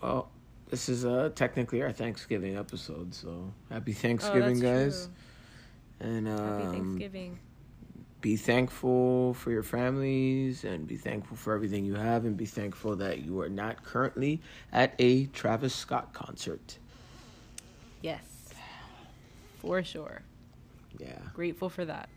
Well, 0.00 0.30
this 0.68 0.88
is 0.88 1.04
uh 1.04 1.30
technically 1.34 1.82
our 1.82 1.92
Thanksgiving 1.92 2.56
episode, 2.56 3.14
so 3.14 3.52
happy 3.70 3.92
Oh, 3.92 3.94
Thanksgiving, 3.94 4.60
that's 4.60 5.06
guys. 5.06 5.08
And 6.00 6.26
true. 6.26 6.36
Happy 6.36 6.64
um, 6.64 6.72
Thanksgiving. 6.72 7.38
be 8.20 8.36
thankful 8.36 9.34
for 9.34 9.50
your 9.50 9.62
families 9.62 10.64
and 10.64 10.86
be 10.86 10.96
thankful 10.96 11.36
for 11.36 11.54
everything 11.54 11.84
you 11.84 11.94
have 11.94 12.24
and 12.24 12.36
be 12.36 12.46
thankful 12.46 12.96
that 12.96 13.20
you 13.20 13.40
are 13.40 13.48
not 13.48 13.82
currently 13.84 14.40
at 14.72 14.94
a 14.98 15.26
Travis 15.26 15.74
Scott 15.74 16.12
concert. 16.12 16.78
Yes, 18.02 18.50
for 19.56 19.82
sure. 19.82 20.22
Yeah. 20.98 21.18
Grateful 21.34 21.68
for 21.68 21.84
that. 21.84 22.08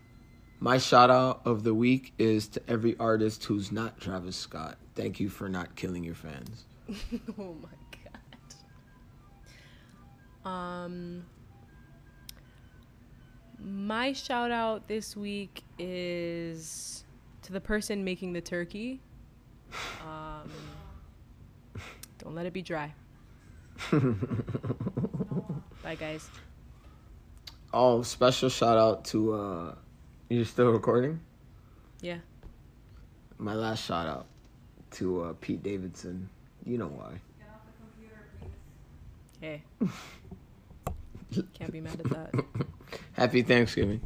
My 0.60 0.78
shout 0.78 1.10
out 1.10 1.40
of 1.44 1.64
the 1.64 1.74
week 1.74 2.12
is 2.18 2.46
to 2.48 2.62
every 2.68 2.96
artist 2.98 3.44
who's 3.44 3.72
not 3.72 4.00
Travis 4.00 4.36
Scott. 4.36 4.78
Thank 4.94 5.18
you 5.18 5.28
for 5.28 5.48
not 5.48 5.74
killing 5.74 6.04
your 6.04 6.14
fans. 6.14 6.64
oh 7.38 7.54
my 7.62 7.68
god. 10.44 10.50
Um 10.50 11.24
my 13.58 14.12
shout 14.12 14.50
out 14.50 14.88
this 14.88 15.16
week 15.16 15.62
is 15.78 17.04
to 17.42 17.52
the 17.52 17.60
person 17.60 18.04
making 18.04 18.32
the 18.32 18.40
turkey. 18.40 19.00
Um 20.06 20.50
don't 22.18 22.34
let 22.34 22.46
it 22.46 22.52
be 22.52 22.62
dry. 22.62 22.92
Bye 25.82 25.94
guys. 25.94 26.28
Oh, 27.72 28.02
special 28.02 28.48
shout 28.48 28.76
out 28.76 29.04
to 29.06 29.34
uh 29.34 29.74
you're 30.28 30.44
still 30.44 30.70
recording? 30.70 31.20
Yeah. 32.00 32.18
My 33.38 33.54
last 33.54 33.84
shout 33.84 34.06
out 34.06 34.26
to 34.92 35.22
uh 35.22 35.32
Pete 35.40 35.62
Davidson. 35.62 36.28
You 36.64 36.78
know 36.78 36.86
why. 36.86 37.20
Hey. 39.40 39.62
Can't 41.54 41.72
be 41.72 41.80
mad 41.80 42.00
at 42.00 42.10
that. 42.10 42.44
Happy 43.14 43.42
Thanksgiving. 43.42 44.00